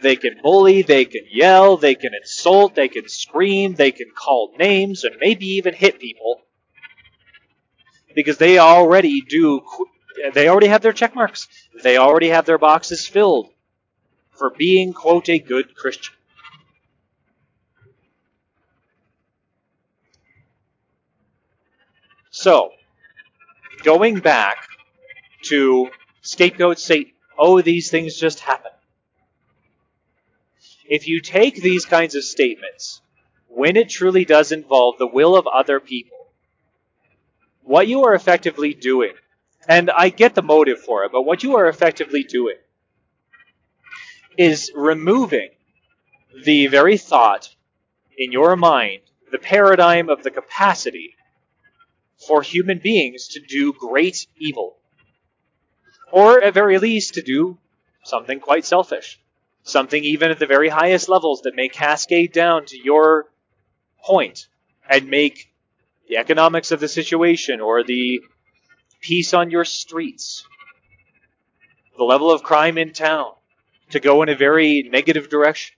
They 0.01 0.16
can 0.16 0.38
bully, 0.42 0.83
they 0.83 1.07
can 1.07 1.23
yell, 1.31 1.77
they 1.77 1.94
can 1.94 2.12
insult, 2.14 2.75
they 2.75 2.88
can 2.88 3.09
scream, 3.09 3.75
they 3.75 3.90
can 3.90 4.11
call 4.14 4.55
names, 4.59 5.03
and 5.03 5.16
maybe 5.18 5.47
even 5.47 5.75
hit 5.75 5.99
people 5.99 6.42
because 8.14 8.38
they 8.38 8.59
already 8.59 9.20
do 9.20 9.62
they 10.33 10.48
already 10.48 10.68
have 10.68 10.83
their 10.83 10.92
check 10.92 11.14
marks. 11.14 11.48
They 11.83 11.98
already 11.98 12.29
have 12.29 12.46
their 12.46 12.59
boxes 12.59 13.07
filled 13.07 13.50
for 14.33 14.50
being 14.50 14.92
quote 14.92 15.29
a 15.29 15.38
good 15.38 15.74
Christian. 15.74 16.14
So, 22.31 22.70
going 23.85 24.18
back 24.18 24.66
to 25.42 25.88
scapegoat 26.22 26.79
Satan, 26.79 27.12
oh, 27.38 27.61
these 27.61 27.90
things 27.90 28.16
just 28.16 28.40
happen. 28.40 28.72
If 30.87 31.07
you 31.07 31.20
take 31.20 31.62
these 31.62 31.87
kinds 31.87 32.14
of 32.14 32.24
statements, 32.24 33.00
when 33.48 33.77
it 33.77 33.88
truly 33.88 34.24
does 34.24 34.50
involve 34.53 34.98
the 34.98 35.07
will 35.07 35.37
of 35.37 35.46
other 35.46 35.79
people, 35.79 36.23
what 37.64 37.88
you 37.88 38.05
are 38.05 38.14
effectively 38.14 38.74
doing, 38.74 39.14
and 39.68 39.90
I 39.90 40.11
get 40.11 40.35
the 40.35 40.42
motive 40.42 40.81
for 40.81 41.05
it, 41.05 41.12
but 41.12 41.22
what 41.22 41.42
you 41.42 41.57
are 41.57 41.68
effectively 41.68 42.22
doing 42.22 42.57
is 44.37 44.70
removing 44.74 45.50
the 46.44 46.66
very 46.66 46.98
thought 46.98 47.55
in 48.16 48.33
your 48.33 48.57
mind, 48.57 49.00
the 49.33 49.38
paradigm 49.38 50.09
of 50.09 50.22
the 50.22 50.31
capacity 50.31 51.14
for 52.27 52.42
human 52.42 52.79
beings 52.79 53.29
to 53.29 53.40
do 53.40 53.72
great 53.72 54.27
evil. 54.37 54.77
Or 56.12 56.42
at 56.42 56.55
very 56.55 56.79
least 56.79 57.14
to 57.14 57.22
do 57.22 57.59
something 58.05 58.40
quite 58.40 58.64
selfish. 58.64 59.20
Something 59.62 60.05
even 60.05 60.31
at 60.31 60.38
the 60.38 60.46
very 60.46 60.68
highest 60.68 61.09
levels 61.09 61.42
that 61.42 61.57
may 61.57 61.68
cascade 61.68 62.33
down 62.33 62.66
to 62.66 62.79
your 62.79 63.27
point 64.03 64.46
and 64.88 65.09
make 65.09 65.54
the 66.09 66.17
economics 66.17 66.71
of 66.71 66.81
the 66.81 66.88
situation 66.88 67.61
or 67.61 67.83
the 67.83 68.21
peace 69.01 69.35
on 69.35 69.51
your 69.51 69.64
streets, 69.64 70.47
the 71.97 72.05
level 72.05 72.31
of 72.31 72.43
crime 72.43 72.79
in 72.79 72.93
town, 72.93 73.33
to 73.90 74.01
go 74.01 74.23
in 74.23 74.29
a 74.29 74.37
very 74.37 74.88
negative 74.90 75.29
direction. 75.29 75.77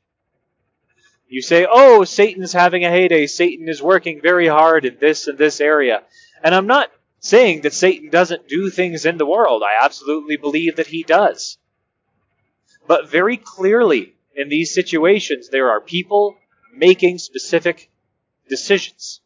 You 1.29 1.43
say, 1.43 1.67
oh, 1.69 2.05
Satan's 2.05 2.53
having 2.53 2.85
a 2.85 2.91
heyday. 2.91 3.27
Satan 3.27 3.69
is 3.69 3.83
working 3.83 4.21
very 4.23 4.47
hard 4.47 4.85
in 4.85 4.97
this 5.01 5.27
and 5.27 5.37
this 5.37 5.61
area. 5.61 6.05
And 6.43 6.55
I'm 6.55 6.69
not 6.69 6.91
saying 7.19 7.63
that 7.63 7.75
Satan 7.75 8.11
doesn't 8.11 8.49
do 8.49 8.71
things 8.71 9.05
in 9.05 9.19
the 9.19 9.27
world. 9.27 9.63
I 9.63 9.85
absolutely 9.85 10.37
believe 10.37 10.77
that 10.77 10.87
he 10.87 11.03
does. 11.03 11.59
But 12.87 13.11
very 13.11 13.37
clearly, 13.37 14.15
in 14.37 14.49
these 14.49 14.73
situations, 14.73 15.49
there 15.49 15.71
are 15.71 15.81
people 15.81 16.37
making 16.73 17.19
specific 17.19 17.91
decisions 18.49 19.21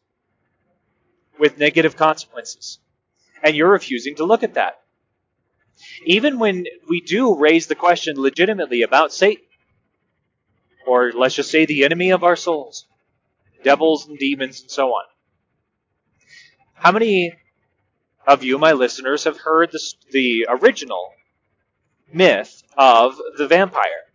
with 1.41 1.57
negative 1.57 1.97
consequences. 1.97 2.77
And 3.41 3.55
you're 3.55 3.71
refusing 3.71 4.13
to 4.17 4.25
look 4.25 4.43
at 4.43 4.53
that. 4.53 4.79
Even 6.05 6.37
when 6.37 6.67
we 6.87 7.01
do 7.01 7.35
raise 7.35 7.65
the 7.65 7.73
question 7.73 8.13
legitimately 8.15 8.83
about 8.83 9.11
Satan, 9.11 9.43
or 10.85 11.11
let's 11.11 11.33
just 11.33 11.49
say 11.49 11.65
the 11.65 11.83
enemy 11.83 12.11
of 12.11 12.23
our 12.23 12.35
souls, 12.35 12.85
devils 13.63 14.07
and 14.07 14.19
demons 14.19 14.61
and 14.61 14.69
so 14.69 14.89
on. 14.89 15.05
How 16.75 16.91
many 16.91 17.33
of 18.27 18.43
you, 18.43 18.59
my 18.59 18.73
listeners, 18.73 19.23
have 19.23 19.37
heard 19.39 19.71
the, 19.71 19.81
the 20.11 20.45
original 20.47 21.11
myth 22.13 22.61
of 22.77 23.19
the 23.39 23.47
vampire? 23.47 24.05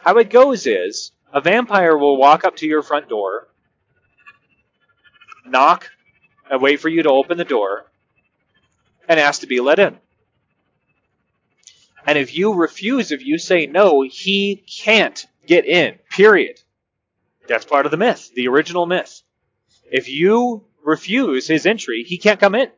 How 0.00 0.16
it 0.16 0.30
goes 0.30 0.66
is 0.66 1.12
a 1.34 1.42
vampire 1.42 1.98
will 1.98 2.16
walk 2.16 2.44
up 2.44 2.56
to 2.56 2.66
your 2.66 2.82
front 2.82 3.10
door 3.10 3.48
knock 5.44 5.90
and 6.50 6.60
wait 6.60 6.80
for 6.80 6.88
you 6.88 7.02
to 7.02 7.10
open 7.10 7.38
the 7.38 7.44
door 7.44 7.86
and 9.08 9.20
ask 9.20 9.40
to 9.40 9.46
be 9.46 9.60
let 9.60 9.78
in. 9.78 9.98
And 12.06 12.18
if 12.18 12.36
you 12.36 12.54
refuse, 12.54 13.12
if 13.12 13.24
you 13.24 13.38
say 13.38 13.66
no, 13.66 14.02
he 14.02 14.56
can't 14.56 15.24
get 15.46 15.64
in, 15.64 15.98
period. 16.10 16.60
That's 17.46 17.64
part 17.64 17.86
of 17.86 17.90
the 17.90 17.98
myth, 17.98 18.30
the 18.34 18.48
original 18.48 18.86
myth. 18.86 19.22
If 19.90 20.08
you 20.08 20.64
refuse 20.82 21.46
his 21.46 21.66
entry, 21.66 22.04
he 22.06 22.18
can't 22.18 22.40
come 22.40 22.54
in. 22.54 22.70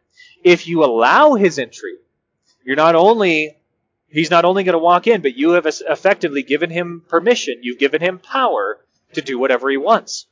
If 0.44 0.68
you 0.68 0.84
allow 0.84 1.34
his 1.34 1.58
entry, 1.58 1.96
you're 2.64 2.76
not 2.76 2.94
only 2.94 3.56
he's 4.08 4.30
not 4.30 4.44
only 4.44 4.64
going 4.64 4.74
to 4.74 4.78
walk 4.78 5.06
in, 5.06 5.22
but 5.22 5.36
you 5.36 5.50
have 5.50 5.66
effectively 5.66 6.42
given 6.42 6.70
him 6.70 7.02
permission, 7.08 7.60
you've 7.62 7.78
given 7.78 8.00
him 8.00 8.18
power 8.18 8.78
to 9.12 9.22
do 9.22 9.38
whatever 9.38 9.68
he 9.70 9.76
wants. 9.76 10.26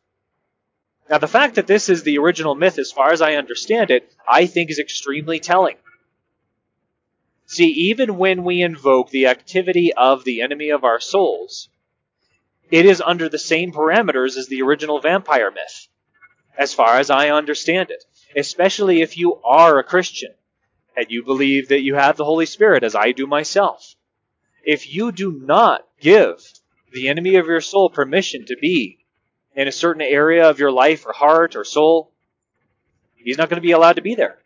Now, 1.09 1.19
the 1.19 1.29
fact 1.29 1.57
that 1.57 1.67
this 1.67 1.89
is 1.89 2.03
the 2.03 2.19
original 2.19 2.55
myth, 2.55 2.79
as 2.79 2.91
far 2.91 3.13
as 3.13 3.21
I 3.21 3.35
understand 3.35 3.91
it, 3.91 4.11
I 4.27 4.47
think 4.47 4.71
is 4.71 4.79
extremely 4.79 5.39
telling. 5.39 5.77
See, 7.47 7.69
even 7.91 8.17
when 8.17 8.43
we 8.43 8.63
invoke 8.63 9.11
the 9.11 9.27
activity 9.27 9.93
of 9.93 10.25
the 10.25 10.41
enemy 10.41 10.71
of 10.71 10.83
our 10.83 11.01
souls, 11.01 11.69
it 12.71 12.87
is 12.87 13.03
under 13.03 13.29
the 13.29 13.39
same 13.39 13.71
parameters 13.71 14.39
as 14.39 14.49
the 14.49 14.63
original 14.63 14.99
vampire 14.99 15.51
myth, 15.51 15.89
as 16.57 16.73
far 16.73 16.99
as 16.99 17.11
I 17.11 17.29
understand 17.29 17.91
it. 17.91 18.05
Especially 18.35 19.03
if 19.03 19.19
you 19.19 19.41
are 19.45 19.79
a 19.79 19.85
Christian 19.85 20.33
and 20.97 21.07
you 21.11 21.23
believe 21.23 21.69
that 21.69 21.83
you 21.83 21.95
have 21.97 22.17
the 22.17 22.25
Holy 22.25 22.47
Spirit, 22.47 22.83
as 22.83 22.95
I 22.95 23.13
do 23.13 23.27
myself. 23.27 23.95
If 24.65 24.93
you 24.93 25.13
do 25.13 25.33
not 25.33 25.87
give 26.01 26.43
the 26.93 27.09
enemy 27.09 27.37
of 27.37 27.47
your 27.47 27.61
soul 27.61 27.91
permission 27.91 28.47
to 28.47 28.57
be 28.57 29.04
in 29.55 29.69
a 29.69 29.73
certain 29.73 30.03
area 30.03 30.49
of 30.49 30.59
your 30.59 30.73
life 30.73 31.07
or 31.07 31.13
heart 31.13 31.57
or 31.57 31.65
soul, 31.65 32.11
He's 33.17 33.39
not 33.39 33.49
going 33.49 33.61
to 33.61 33.67
be 33.67 33.73
allowed 33.73 33.97
to 33.97 34.03
be 34.03 34.15
there. 34.15 34.39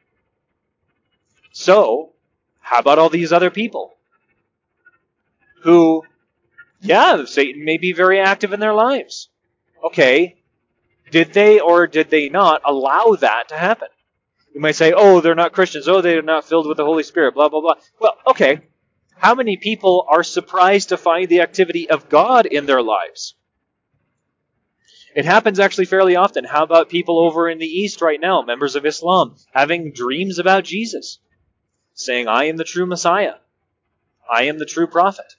So, 1.50 2.12
how 2.60 2.78
about 2.78 2.98
all 2.98 3.08
these 3.08 3.32
other 3.32 3.50
people 3.50 3.96
who, 5.62 6.04
yeah, 6.80 7.24
Satan 7.24 7.64
may 7.64 7.78
be 7.78 7.92
very 7.92 8.20
active 8.20 8.52
in 8.52 8.60
their 8.60 8.74
lives. 8.74 9.28
Okay, 9.84 10.36
did 11.10 11.32
they 11.32 11.60
or 11.60 11.86
did 11.86 12.10
they 12.10 12.28
not 12.28 12.62
allow 12.64 13.16
that 13.20 13.48
to 13.48 13.56
happen? 13.56 13.88
You 14.54 14.60
might 14.60 14.76
say, 14.76 14.92
oh, 14.96 15.20
they're 15.20 15.34
not 15.34 15.52
Christians. 15.52 15.88
Oh, 15.88 16.00
they're 16.00 16.22
not 16.22 16.44
filled 16.44 16.66
with 16.66 16.76
the 16.76 16.84
Holy 16.84 17.02
Spirit, 17.02 17.34
blah, 17.34 17.48
blah, 17.48 17.60
blah. 17.60 17.74
Well, 18.00 18.16
okay. 18.28 18.60
How 19.16 19.34
many 19.34 19.56
people 19.56 20.06
are 20.08 20.22
surprised 20.22 20.90
to 20.90 20.96
find 20.96 21.28
the 21.28 21.40
activity 21.40 21.90
of 21.90 22.08
God 22.08 22.46
in 22.46 22.66
their 22.66 22.82
lives? 22.82 23.34
It 25.14 25.24
happens 25.24 25.58
actually 25.58 25.86
fairly 25.86 26.16
often. 26.16 26.44
How 26.44 26.62
about 26.62 26.90
people 26.90 27.18
over 27.18 27.48
in 27.48 27.58
the 27.58 27.66
East 27.66 28.02
right 28.02 28.20
now, 28.20 28.42
members 28.42 28.76
of 28.76 28.86
Islam, 28.86 29.36
having 29.52 29.92
dreams 29.92 30.38
about 30.38 30.64
Jesus? 30.64 31.18
Saying, 31.94 32.28
I 32.28 32.44
am 32.44 32.56
the 32.56 32.64
true 32.64 32.86
Messiah. 32.86 33.34
I 34.30 34.44
am 34.44 34.58
the 34.58 34.66
true 34.66 34.86
prophet. 34.86 35.34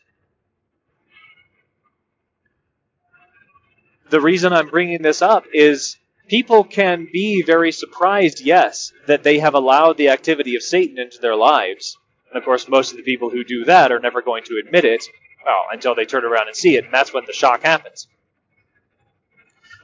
The 4.10 4.20
reason 4.20 4.54
I'm 4.54 4.70
bringing 4.70 5.04
this 5.04 5.22
up 5.22 5.46
is 5.54 5.98
people 6.28 6.64
can 6.64 7.08
be 7.14 7.44
very 7.44 7.72
surprised, 7.72 8.42
yes, 8.42 8.92
that 9.06 9.24
they 9.24 9.40
have 9.40 9.54
allowed 9.54 9.98
the 9.98 10.10
activity 10.10 10.56
of 10.56 10.64
Satan 10.64 10.98
into 10.98 11.20
their 11.20 11.36
lives. 11.36 11.96
And 12.30 12.38
of 12.38 12.44
course, 12.44 12.68
most 12.68 12.92
of 12.92 12.98
the 12.98 13.04
people 13.04 13.30
who 13.30 13.44
do 13.44 13.66
that 13.66 13.92
are 13.92 14.00
never 14.00 14.24
going 14.24 14.44
to 14.46 14.62
admit 14.66 14.86
it, 14.86 15.06
well, 15.46 15.66
until 15.72 15.94
they 15.94 16.06
turn 16.06 16.26
around 16.26 16.48
and 16.48 16.56
see 16.56 16.76
it, 16.76 16.86
and 16.86 16.94
that's 16.94 17.14
when 17.14 17.26
the 17.26 17.34
shock 17.34 17.62
happens. 17.62 18.08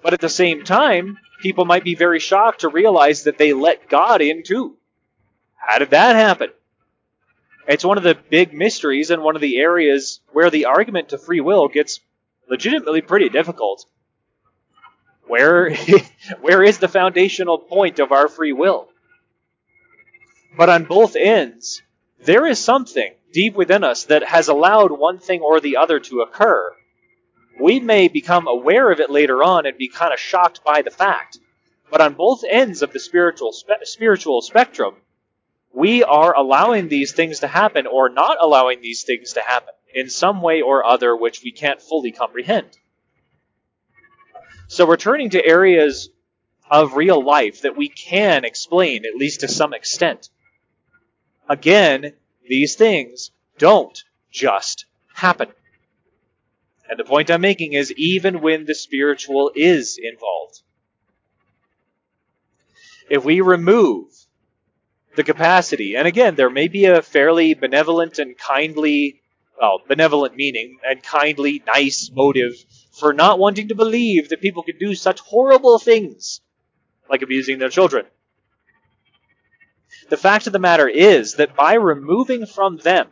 But 0.05 0.13
at 0.13 0.21
the 0.21 0.29
same 0.29 0.63
time, 0.63 1.17
people 1.41 1.65
might 1.65 1.83
be 1.83 1.95
very 1.95 2.19
shocked 2.19 2.59
to 2.59 2.69
realize 2.69 3.23
that 3.23 3.39
they 3.39 3.53
let 3.53 3.89
God 3.89 4.21
in 4.21 4.43
too. 4.43 4.77
How 5.55 5.79
did 5.79 5.89
that 5.89 6.15
happen? 6.15 6.51
It's 7.67 7.83
one 7.83 7.97
of 7.97 8.03
the 8.03 8.15
big 8.29 8.53
mysteries 8.53 9.09
and 9.09 9.23
one 9.23 9.33
of 9.33 9.41
the 9.41 9.57
areas 9.57 10.19
where 10.31 10.51
the 10.51 10.65
argument 10.65 11.09
to 11.09 11.17
free 11.17 11.41
will 11.41 11.69
gets 11.69 12.01
legitimately 12.47 13.01
pretty 13.01 13.29
difficult. 13.29 13.87
Where, 15.25 15.73
where 16.39 16.61
is 16.61 16.77
the 16.77 16.87
foundational 16.87 17.57
point 17.57 17.97
of 17.97 18.11
our 18.11 18.27
free 18.27 18.53
will? 18.53 18.89
But 20.55 20.69
on 20.69 20.83
both 20.83 21.15
ends, 21.15 21.81
there 22.23 22.45
is 22.45 22.59
something 22.59 23.11
deep 23.33 23.55
within 23.55 23.83
us 23.83 24.03
that 24.03 24.23
has 24.23 24.49
allowed 24.49 24.91
one 24.91 25.17
thing 25.17 25.41
or 25.41 25.59
the 25.59 25.77
other 25.77 25.99
to 25.99 26.21
occur 26.21 26.75
we 27.59 27.79
may 27.79 28.07
become 28.07 28.47
aware 28.47 28.91
of 28.91 28.99
it 28.99 29.09
later 29.09 29.43
on 29.43 29.65
and 29.65 29.77
be 29.77 29.87
kind 29.87 30.13
of 30.13 30.19
shocked 30.19 30.63
by 30.63 30.81
the 30.81 30.91
fact. 30.91 31.39
But 31.89 32.01
on 32.01 32.13
both 32.13 32.43
ends 32.49 32.81
of 32.81 32.91
the 32.91 32.99
spiritual 32.99 33.51
spe- 33.53 33.83
spiritual 33.83 34.41
spectrum, 34.41 34.95
we 35.73 36.03
are 36.03 36.35
allowing 36.35 36.87
these 36.87 37.11
things 37.11 37.39
to 37.39 37.47
happen 37.47 37.85
or 37.85 38.09
not 38.09 38.37
allowing 38.41 38.81
these 38.81 39.03
things 39.03 39.33
to 39.33 39.41
happen 39.41 39.73
in 39.93 40.09
some 40.09 40.41
way 40.41 40.61
or 40.61 40.85
other 40.85 41.15
which 41.15 41.43
we 41.43 41.51
can't 41.51 41.81
fully 41.81 42.11
comprehend. 42.11 42.67
So 44.67 44.85
we're 44.85 44.97
to 45.29 45.45
areas 45.45 46.09
of 46.69 46.95
real 46.95 47.23
life 47.23 47.61
that 47.61 47.77
we 47.77 47.89
can 47.89 48.43
explain, 48.43 49.05
at 49.05 49.15
least 49.15 49.41
to 49.41 49.47
some 49.47 49.73
extent. 49.73 50.29
Again, 51.47 52.13
these 52.47 52.75
things 52.75 53.31
don't 53.57 54.03
just 54.31 54.85
happen. 55.13 55.49
And 56.89 56.99
the 56.99 57.03
point 57.03 57.31
I'm 57.31 57.41
making 57.41 57.73
is 57.73 57.91
even 57.93 58.41
when 58.41 58.65
the 58.65 58.75
spiritual 58.75 59.51
is 59.55 59.99
involved, 60.01 60.61
if 63.09 63.23
we 63.23 63.41
remove 63.41 64.07
the 65.15 65.23
capacity, 65.23 65.95
and 65.95 66.07
again, 66.07 66.35
there 66.35 66.49
may 66.49 66.67
be 66.67 66.85
a 66.85 67.01
fairly 67.01 67.53
benevolent 67.53 68.19
and 68.19 68.37
kindly, 68.37 69.21
well, 69.59 69.81
benevolent 69.87 70.35
meaning 70.35 70.77
and 70.87 71.01
kindly, 71.01 71.63
nice 71.65 72.11
motive 72.13 72.53
for 72.91 73.13
not 73.13 73.39
wanting 73.39 73.69
to 73.69 73.75
believe 73.75 74.29
that 74.29 74.41
people 74.41 74.63
can 74.63 74.77
do 74.77 74.93
such 74.93 75.19
horrible 75.21 75.79
things 75.79 76.41
like 77.09 77.21
abusing 77.21 77.59
their 77.59 77.69
children. 77.69 78.05
The 80.09 80.17
fact 80.17 80.45
of 80.47 80.53
the 80.53 80.59
matter 80.59 80.87
is 80.87 81.35
that 81.35 81.55
by 81.55 81.75
removing 81.75 82.45
from 82.45 82.77
them 82.77 83.07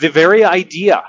the 0.00 0.10
very 0.10 0.44
idea 0.44 1.04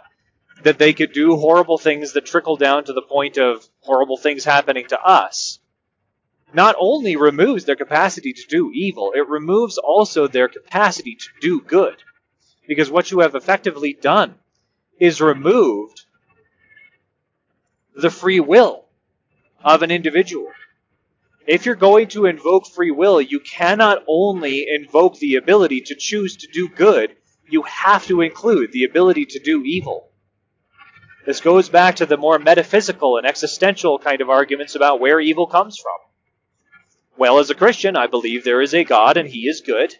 that 0.63 0.77
they 0.77 0.93
could 0.93 1.13
do 1.13 1.37
horrible 1.37 1.77
things 1.77 2.13
that 2.13 2.25
trickle 2.25 2.57
down 2.57 2.83
to 2.83 2.93
the 2.93 3.01
point 3.01 3.37
of 3.37 3.67
horrible 3.81 4.17
things 4.17 4.43
happening 4.43 4.85
to 4.87 4.99
us 5.01 5.59
not 6.53 6.75
only 6.79 7.15
removes 7.15 7.65
their 7.65 7.75
capacity 7.75 8.33
to 8.33 8.47
do 8.47 8.71
evil, 8.73 9.11
it 9.15 9.27
removes 9.27 9.77
also 9.77 10.27
their 10.27 10.47
capacity 10.47 11.15
to 11.15 11.27
do 11.41 11.61
good. 11.61 11.95
Because 12.67 12.89
what 12.89 13.11
you 13.11 13.19
have 13.19 13.35
effectively 13.35 13.93
done 13.93 14.35
is 14.99 15.21
removed 15.21 16.05
the 17.95 18.09
free 18.09 18.39
will 18.39 18.85
of 19.63 19.81
an 19.81 19.91
individual. 19.91 20.47
If 21.47 21.65
you're 21.65 21.75
going 21.75 22.07
to 22.09 22.25
invoke 22.25 22.67
free 22.67 22.91
will, 22.91 23.19
you 23.21 23.39
cannot 23.39 24.03
only 24.07 24.67
invoke 24.69 25.17
the 25.17 25.35
ability 25.35 25.81
to 25.81 25.95
choose 25.95 26.37
to 26.37 26.47
do 26.47 26.69
good, 26.69 27.15
you 27.49 27.63
have 27.63 28.05
to 28.07 28.21
include 28.21 28.71
the 28.71 28.83
ability 28.83 29.25
to 29.25 29.39
do 29.39 29.63
evil. 29.63 30.08
This 31.25 31.41
goes 31.41 31.69
back 31.69 31.97
to 31.97 32.05
the 32.05 32.17
more 32.17 32.39
metaphysical 32.39 33.17
and 33.17 33.27
existential 33.27 33.99
kind 33.99 34.21
of 34.21 34.29
arguments 34.29 34.75
about 34.75 34.99
where 34.99 35.19
evil 35.19 35.47
comes 35.47 35.77
from. 35.77 35.93
Well, 37.17 37.39
as 37.39 37.49
a 37.49 37.55
Christian, 37.55 37.97
I 37.97 38.07
believe 38.07 38.43
there 38.43 38.61
is 38.61 38.73
a 38.73 38.85
God 38.85 39.17
and 39.17 39.27
he 39.27 39.41
is 39.41 39.61
good. 39.61 39.93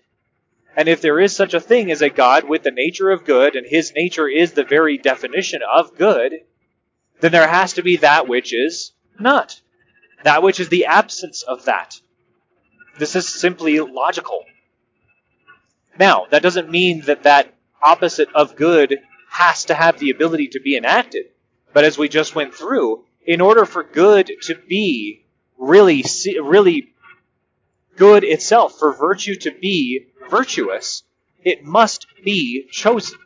And 0.75 0.88
if 0.88 1.01
there 1.01 1.19
is 1.19 1.36
such 1.36 1.53
a 1.53 1.60
thing 1.60 1.91
as 1.91 2.01
a 2.01 2.10
God 2.10 2.47
with 2.47 2.63
the 2.63 2.71
nature 2.71 3.10
of 3.10 3.25
good, 3.25 3.55
and 3.55 3.67
his 3.67 3.91
nature 3.93 4.29
is 4.29 4.53
the 4.53 4.63
very 4.63 4.97
definition 4.97 5.62
of 5.62 5.97
good, 5.97 6.34
then 7.19 7.34
there 7.34 7.47
has 7.47 7.73
to 7.73 7.84
be 7.84 7.97
that 7.97 8.27
which 8.29 8.53
is 8.53 8.93
not. 9.19 9.60
That 10.23 10.41
which 10.41 10.60
is 10.60 10.69
the 10.69 10.86
absence 10.86 11.41
of 11.43 11.65
that. 11.65 11.99
This 12.97 13.15
is 13.15 13.27
simply 13.27 13.79
logical. 13.79 14.45
Now, 15.97 16.27
that 16.29 16.43
doesn't 16.43 16.69
mean 16.69 17.01
that 17.01 17.23
that 17.23 17.53
opposite 17.82 18.29
of 18.34 18.55
good 18.55 18.99
has 19.29 19.65
to 19.65 19.73
have 19.73 19.99
the 19.99 20.09
ability 20.09 20.49
to 20.49 20.59
be 20.59 20.75
enacted. 20.75 21.25
But 21.73 21.85
as 21.85 21.97
we 21.97 22.09
just 22.09 22.35
went 22.35 22.53
through, 22.53 23.05
in 23.25 23.41
order 23.41 23.65
for 23.65 23.83
good 23.83 24.31
to 24.43 24.55
be 24.55 25.25
really, 25.57 26.03
really 26.41 26.93
good 27.95 28.23
itself, 28.23 28.79
for 28.79 28.93
virtue 28.93 29.35
to 29.35 29.51
be 29.51 30.07
virtuous, 30.29 31.03
it 31.43 31.63
must 31.63 32.07
be 32.23 32.67
chosen. 32.71 33.19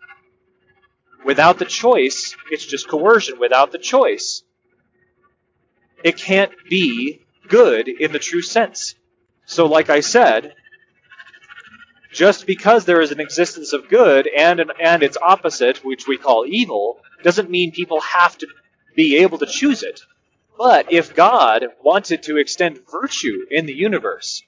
Without 1.23 1.57
the 1.57 1.65
choice, 1.65 2.35
it's 2.51 2.65
just 2.65 2.89
coercion. 2.89 3.39
Without 3.39 3.71
the 3.71 3.77
choice, 3.77 4.43
it 6.03 6.17
can't 6.17 6.51
be 6.69 7.21
good 7.47 7.87
in 7.87 8.11
the 8.11 8.19
true 8.19 8.41
sense. 8.41 8.95
So, 9.45 9.67
like 9.67 9.89
I 9.89 10.01
said, 10.01 10.53
just 12.13 12.45
because 12.45 12.86
there 12.86 13.02
is 13.02 13.12
an 13.12 13.19
existence 13.19 13.73
of 13.73 13.89
good 13.89 14.28
and 14.28 14.60
an, 14.60 14.71
and 14.80 15.04
its 15.04 15.17
opposite, 15.21 15.84
which 15.84 16.08
we 16.08 16.17
call 16.17 16.45
evil, 16.47 16.99
doesn't 17.23 17.49
mean 17.49 17.71
people 17.71 17.99
have 18.02 18.38
to 18.38 18.47
be 18.95 19.17
able 19.17 19.39
to 19.39 19.45
choose 19.45 19.84
it. 19.84 20.02
But 20.58 20.91
if 20.91 21.15
God 21.15 21.65
wanted 21.82 22.23
to 22.23 22.38
extend 22.38 22.82
virtue 22.89 23.45
in 23.49 23.65
the 23.65 23.73
universe, 23.73 24.43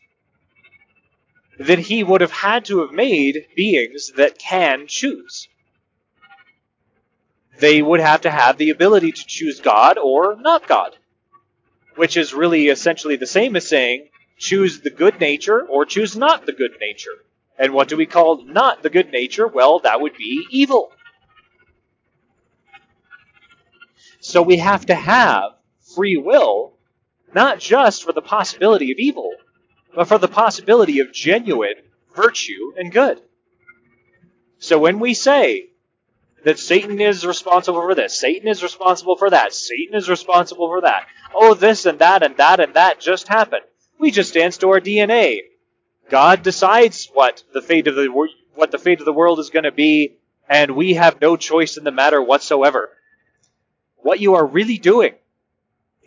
then 1.57 1.79
he 1.79 2.03
would 2.03 2.21
have 2.21 2.31
had 2.31 2.65
to 2.65 2.81
have 2.81 2.91
made 2.91 3.47
beings 3.55 4.11
that 4.17 4.37
can 4.37 4.85
choose. 4.87 5.47
They 7.59 7.81
would 7.81 8.01
have 8.01 8.21
to 8.21 8.31
have 8.31 8.57
the 8.57 8.69
ability 8.69 9.13
to 9.13 9.25
choose 9.25 9.61
God 9.61 9.97
or 9.97 10.35
not 10.35 10.67
God, 10.67 10.95
which 11.95 12.17
is 12.17 12.33
really 12.33 12.67
essentially 12.67 13.15
the 13.15 13.25
same 13.25 13.55
as 13.55 13.67
saying 13.67 14.09
choose 14.37 14.81
the 14.81 14.89
good 14.89 15.19
nature 15.19 15.65
or 15.65 15.85
choose 15.85 16.15
not 16.15 16.45
the 16.45 16.51
good 16.51 16.75
nature. 16.81 17.15
And 17.57 17.73
what 17.73 17.87
do 17.87 17.97
we 17.97 18.05
call 18.05 18.43
not 18.43 18.83
the 18.83 18.89
good 18.89 19.11
nature? 19.11 19.47
Well, 19.47 19.79
that 19.79 20.01
would 20.01 20.17
be 20.17 20.45
evil. 20.49 20.91
So 24.19 24.41
we 24.41 24.57
have 24.57 24.87
to 24.87 24.95
have 24.95 25.51
free 25.95 26.17
will, 26.17 26.73
not 27.33 27.59
just 27.59 28.03
for 28.03 28.11
the 28.11 28.21
possibility 28.21 28.91
of 28.91 28.97
evil, 28.97 29.31
but 29.93 30.07
for 30.07 30.17
the 30.17 30.27
possibility 30.27 30.99
of 30.99 31.13
genuine 31.13 31.75
virtue 32.15 32.73
and 32.77 32.91
good. 32.91 33.21
So 34.57 34.79
when 34.79 34.99
we 34.99 35.13
say 35.13 35.69
that 36.43 36.59
Satan 36.59 36.99
is 36.99 37.25
responsible 37.25 37.81
for 37.81 37.95
this, 37.95 38.19
Satan 38.19 38.47
is 38.47 38.63
responsible 38.63 39.15
for 39.15 39.29
that, 39.29 39.53
Satan 39.53 39.95
is 39.95 40.09
responsible 40.09 40.67
for 40.67 40.81
that, 40.81 41.05
oh, 41.33 41.53
this 41.53 41.85
and 41.85 41.99
that 41.99 42.23
and 42.23 42.35
that 42.37 42.59
and 42.59 42.73
that 42.73 42.99
just 42.99 43.27
happened, 43.27 43.63
we 43.99 44.11
just 44.11 44.33
dance 44.33 44.57
to 44.57 44.69
our 44.69 44.81
DNA 44.81 45.39
God 46.09 46.43
decides 46.43 47.09
what 47.13 47.43
the 47.53 47.61
fate 47.61 47.87
of 47.87 47.95
the 47.95 48.07
what 48.53 48.71
the 48.71 48.77
fate 48.77 48.99
of 48.99 49.05
the 49.05 49.13
world 49.13 49.39
is 49.39 49.49
going 49.49 49.63
to 49.63 49.71
be, 49.71 50.17
and 50.47 50.75
we 50.75 50.93
have 50.93 51.19
no 51.19 51.35
choice 51.35 51.77
in 51.77 51.83
the 51.83 51.91
matter 51.91 52.21
whatsoever. 52.21 52.89
What 53.97 54.19
you 54.19 54.35
are 54.35 54.45
really 54.45 54.77
doing 54.77 55.15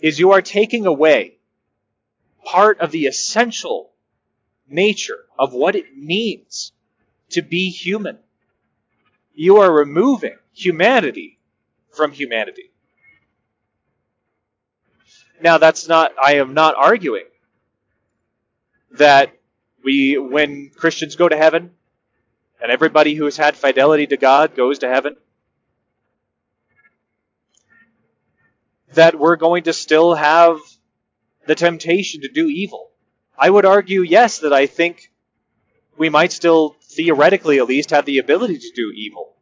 is 0.00 0.18
you 0.18 0.32
are 0.32 0.42
taking 0.42 0.86
away 0.86 1.38
part 2.44 2.80
of 2.80 2.90
the 2.90 3.06
essential 3.06 3.90
nature 4.68 5.24
of 5.38 5.52
what 5.52 5.74
it 5.74 5.96
means 5.96 6.72
to 7.30 7.42
be 7.42 7.70
human. 7.70 8.18
You 9.34 9.58
are 9.58 9.72
removing 9.72 10.36
humanity 10.52 11.38
from 11.90 12.12
humanity. 12.12 12.70
Now, 15.40 15.58
that's 15.58 15.88
not, 15.88 16.12
I 16.22 16.34
am 16.36 16.54
not 16.54 16.74
arguing 16.76 17.26
that 18.92 19.37
we, 19.84 20.18
when 20.18 20.70
Christians 20.74 21.16
go 21.16 21.28
to 21.28 21.36
heaven, 21.36 21.72
and 22.60 22.72
everybody 22.72 23.14
who 23.14 23.24
has 23.24 23.36
had 23.36 23.56
fidelity 23.56 24.06
to 24.08 24.16
God 24.16 24.56
goes 24.56 24.80
to 24.80 24.88
heaven, 24.88 25.16
that 28.94 29.18
we're 29.18 29.36
going 29.36 29.64
to 29.64 29.72
still 29.72 30.14
have 30.14 30.58
the 31.46 31.54
temptation 31.54 32.22
to 32.22 32.28
do 32.28 32.48
evil. 32.48 32.90
I 33.38 33.48
would 33.48 33.64
argue, 33.64 34.02
yes, 34.02 34.38
that 34.40 34.52
I 34.52 34.66
think 34.66 35.12
we 35.96 36.08
might 36.08 36.32
still, 36.32 36.76
theoretically 36.82 37.58
at 37.58 37.68
least, 37.68 37.90
have 37.90 38.04
the 38.04 38.18
ability 38.18 38.58
to 38.58 38.72
do 38.74 38.92
evil. 38.94 39.34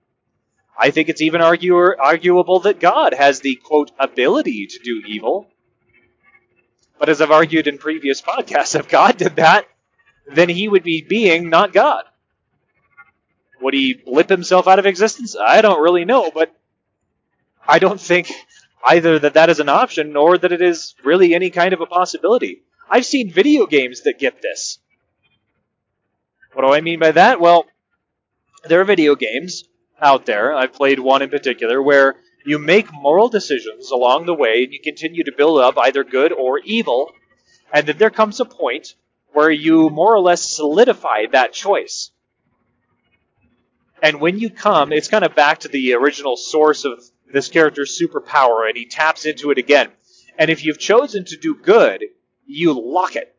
I 0.79 0.91
think 0.91 1.09
it's 1.09 1.23
even 1.23 1.41
argue, 1.41 1.75
arguable 1.77 2.61
that 2.61 2.81
God 2.81 3.15
has 3.15 3.41
the, 3.41 3.57
quote, 3.57 3.93
ability 3.99 4.67
to 4.67 4.79
do 4.81 5.03
evil. 5.07 5.49
But 6.99 7.09
as 7.09 7.21
I've 7.21 7.31
argued 7.31 7.67
in 7.67 7.79
previous 7.79 8.21
podcasts, 8.21 8.79
if 8.79 8.89
God 8.89 9.17
did 9.17 9.37
that, 9.37 9.67
then 10.27 10.49
he 10.49 10.69
would 10.69 10.83
be 10.83 11.03
being, 11.03 11.51
not 11.51 11.73
God. 11.73 12.05
Would 13.61 13.75
he 13.75 13.95
blip 13.95 14.29
himself 14.29 14.69
out 14.69 14.79
of 14.79 14.87
existence? 14.87 15.37
I 15.37 15.63
don't 15.63 15.83
really 15.83 16.05
know, 16.05 16.31
but 16.31 16.55
I 17.67 17.79
don't 17.79 18.01
think 18.01 18.31
either 18.85 19.19
that 19.19 19.35
that 19.35 19.51
is 19.51 19.61
an 19.61 19.69
option 19.69 20.13
nor 20.13 20.37
that 20.37 20.53
it 20.53 20.63
is 20.63 20.95
really 21.05 21.35
any 21.35 21.51
kind 21.51 21.73
of 21.73 21.81
a 21.81 21.87
possibility. 21.87 22.63
I've 22.89 23.07
seen 23.07 23.33
video 23.33 23.67
games 23.67 24.03
that 24.03 24.19
get 24.19 24.43
this. 24.43 24.79
What 26.53 26.63
do 26.63 26.73
I 26.73 26.81
mean 26.81 26.99
by 26.99 27.13
that? 27.13 27.41
Well, 27.41 27.67
there 28.65 28.81
are 28.81 28.85
video 28.85 29.15
games 29.15 29.65
out 30.01 30.27
there. 30.27 30.55
I've 30.55 30.73
played 30.73 30.99
one 30.99 31.23
in 31.23 31.31
particular 31.31 31.83
where 31.83 32.17
you 32.45 32.59
make 32.59 32.93
moral 32.93 33.29
decisions 33.29 33.91
along 33.91 34.27
the 34.27 34.35
way 34.35 34.65
and 34.65 34.73
you 34.73 34.81
continue 34.81 35.25
to 35.25 35.33
build 35.37 35.61
up 35.61 35.77
either 35.79 36.05
good 36.05 36.33
or 36.33 36.61
evil, 36.61 37.11
and 37.73 37.87
then 37.87 37.99
there 37.99 38.11
comes 38.11 38.39
a 38.39 38.45
point 38.45 38.95
where 39.37 39.51
you 39.51 39.91
more 39.91 40.15
or 40.15 40.21
less 40.21 40.41
solidify 40.41 41.27
that 41.31 41.53
choice. 41.53 42.11
And 44.03 44.19
when 44.19 44.39
you 44.39 44.49
come, 44.49 44.95
it's 44.95 45.09
kind 45.09 45.27
of 45.27 45.35
back 45.35 45.59
to 45.59 45.69
the 45.69 45.93
original 45.93 46.39
source 46.39 46.87
of 46.87 47.05
this 47.31 47.49
character's 47.49 48.01
superpower, 48.01 48.67
and 48.67 48.79
he 48.79 48.87
taps 48.87 49.27
into 49.27 49.51
it 49.51 49.59
again. 49.59 49.91
And 50.39 50.49
if 50.49 50.65
you've 50.65 50.79
chosen 50.79 51.27
to 51.27 51.37
do 51.37 51.55
good, 51.55 52.03
you 52.47 52.73
lock 52.73 53.15
it. 53.15 53.37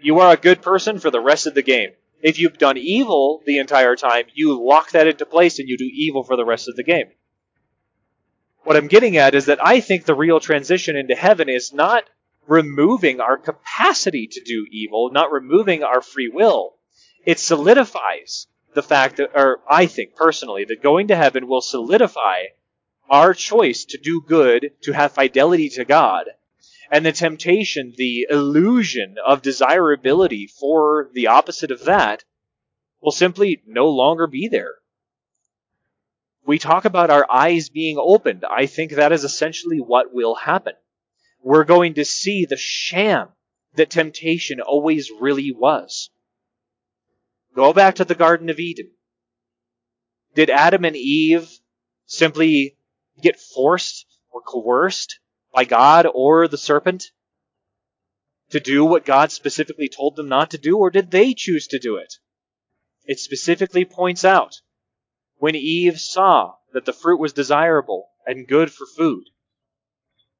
You 0.00 0.20
are 0.20 0.32
a 0.32 0.36
good 0.36 0.62
person 0.62 1.00
for 1.00 1.10
the 1.10 1.20
rest 1.20 1.48
of 1.48 1.54
the 1.54 1.62
game. 1.62 1.90
If 2.22 2.38
you've 2.38 2.58
done 2.58 2.78
evil 2.78 3.42
the 3.46 3.58
entire 3.58 3.96
time, 3.96 4.26
you 4.32 4.64
lock 4.64 4.92
that 4.92 5.08
into 5.08 5.26
place 5.26 5.58
and 5.58 5.68
you 5.68 5.76
do 5.76 5.90
evil 5.92 6.22
for 6.22 6.36
the 6.36 6.44
rest 6.44 6.68
of 6.68 6.76
the 6.76 6.84
game. 6.84 7.08
What 8.62 8.76
I'm 8.76 8.86
getting 8.86 9.16
at 9.16 9.34
is 9.34 9.46
that 9.46 9.58
I 9.60 9.80
think 9.80 10.04
the 10.04 10.14
real 10.14 10.38
transition 10.38 10.94
into 10.94 11.16
heaven 11.16 11.48
is 11.48 11.72
not 11.72 12.04
removing 12.48 13.20
our 13.20 13.36
capacity 13.36 14.26
to 14.26 14.40
do 14.42 14.66
evil, 14.70 15.10
not 15.12 15.30
removing 15.30 15.82
our 15.82 16.00
free 16.00 16.30
will. 16.32 16.74
It 17.24 17.38
solidifies 17.38 18.46
the 18.74 18.82
fact 18.82 19.16
that, 19.16 19.30
or 19.34 19.60
I 19.70 19.86
think 19.86 20.16
personally, 20.16 20.64
that 20.64 20.82
going 20.82 21.08
to 21.08 21.16
heaven 21.16 21.46
will 21.46 21.60
solidify 21.60 22.44
our 23.08 23.34
choice 23.34 23.84
to 23.86 23.98
do 23.98 24.22
good, 24.26 24.72
to 24.82 24.92
have 24.92 25.12
fidelity 25.12 25.68
to 25.70 25.84
God, 25.84 26.26
and 26.90 27.04
the 27.04 27.12
temptation, 27.12 27.92
the 27.96 28.26
illusion 28.30 29.16
of 29.24 29.42
desirability 29.42 30.46
for 30.46 31.10
the 31.12 31.26
opposite 31.26 31.70
of 31.70 31.84
that 31.84 32.24
will 33.00 33.12
simply 33.12 33.62
no 33.66 33.88
longer 33.88 34.26
be 34.26 34.48
there. 34.48 34.74
We 36.46 36.58
talk 36.58 36.86
about 36.86 37.10
our 37.10 37.26
eyes 37.30 37.68
being 37.68 37.98
opened. 37.98 38.44
I 38.50 38.66
think 38.66 38.92
that 38.92 39.12
is 39.12 39.22
essentially 39.22 39.78
what 39.78 40.14
will 40.14 40.34
happen. 40.34 40.72
We're 41.42 41.64
going 41.64 41.94
to 41.94 42.04
see 42.04 42.44
the 42.44 42.56
sham 42.56 43.28
that 43.74 43.90
temptation 43.90 44.60
always 44.60 45.10
really 45.10 45.52
was. 45.52 46.10
Go 47.54 47.72
back 47.72 47.96
to 47.96 48.04
the 48.04 48.14
Garden 48.14 48.50
of 48.50 48.58
Eden. 48.58 48.90
Did 50.34 50.50
Adam 50.50 50.84
and 50.84 50.96
Eve 50.96 51.50
simply 52.06 52.76
get 53.20 53.40
forced 53.40 54.06
or 54.30 54.40
coerced 54.42 55.18
by 55.52 55.64
God 55.64 56.06
or 56.12 56.48
the 56.48 56.58
serpent 56.58 57.10
to 58.50 58.60
do 58.60 58.84
what 58.84 59.04
God 59.04 59.30
specifically 59.30 59.88
told 59.88 60.16
them 60.16 60.28
not 60.28 60.50
to 60.50 60.58
do, 60.58 60.78
or 60.78 60.90
did 60.90 61.10
they 61.10 61.34
choose 61.34 61.66
to 61.68 61.78
do 61.78 61.96
it? 61.96 62.14
It 63.04 63.18
specifically 63.18 63.84
points 63.84 64.24
out 64.24 64.60
when 65.36 65.54
Eve 65.54 66.00
saw 66.00 66.54
that 66.72 66.84
the 66.84 66.92
fruit 66.92 67.18
was 67.18 67.32
desirable 67.32 68.08
and 68.26 68.46
good 68.46 68.72
for 68.72 68.86
food, 68.86 69.24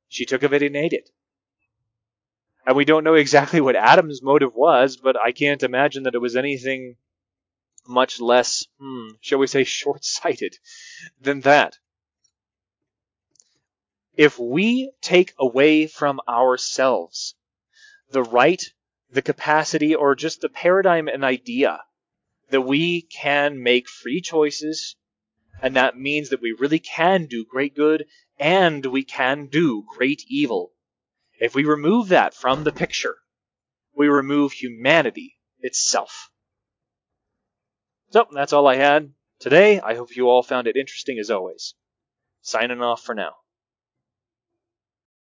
she 0.09 0.25
took 0.25 0.43
of 0.43 0.53
it 0.53 0.63
and 0.63 0.77
ate 0.77 0.93
it. 0.93 1.11
And 2.67 2.77
we 2.77 2.85
don't 2.85 3.05
know 3.05 3.15
exactly 3.15 3.61
what 3.61 3.77
Adam's 3.77 4.23
motive 4.23 4.55
was, 4.55 4.97
but 4.97 5.17
I 5.19 5.33
can't 5.33 5.63
imagine 5.63 6.03
that 6.03 6.15
it 6.15 6.21
was 6.21 6.37
anything 6.37 6.97
much 7.87 8.21
less, 8.21 8.67
hmm, 8.79 9.09
shall 9.21 9.39
we 9.39 9.47
say, 9.47 9.65
short 9.65 10.05
sighted 10.05 10.57
than 11.21 11.41
that. 11.41 11.79
If 14.17 14.39
we 14.39 14.93
take 15.01 15.33
away 15.39 15.87
from 15.87 16.21
ourselves 16.29 17.35
the 18.11 18.23
right, 18.23 18.63
the 19.11 19.23
capacity, 19.23 19.95
or 19.95 20.15
just 20.15 20.41
the 20.41 20.49
paradigm 20.49 21.09
and 21.09 21.25
idea 21.25 21.81
that 22.51 22.63
we 22.63 23.03
can 23.03 23.63
make 23.63 23.89
free 23.89 24.21
choices, 24.21 24.97
and 25.61 25.77
that 25.77 25.99
means 25.99 26.31
that 26.31 26.41
we 26.41 26.53
really 26.53 26.79
can 26.79 27.27
do 27.27 27.45
great 27.45 27.75
good 27.75 28.07
and 28.39 28.85
we 28.87 29.05
can 29.05 29.47
do 29.47 29.85
great 29.97 30.23
evil. 30.29 30.73
If 31.41 31.55
we 31.55 31.65
remove 31.65 32.09
that 32.09 32.35
from 32.35 32.65
the 32.65 32.73
picture, 32.73 33.17
we 33.97 34.09
remove 34.09 34.53
humanity 34.53 35.37
itself. 35.61 36.31
So, 38.11 38.27
that's 38.33 38.53
all 38.53 38.67
I 38.67 38.77
had 38.77 39.13
today. 39.39 39.81
I 39.81 39.95
hope 39.95 40.17
you 40.17 40.29
all 40.29 40.43
found 40.43 40.67
it 40.67 40.77
interesting 40.77 41.19
as 41.19 41.31
always. 41.31 41.75
Signing 42.41 42.81
off 42.81 43.03
for 43.03 43.15
now. 43.15 43.35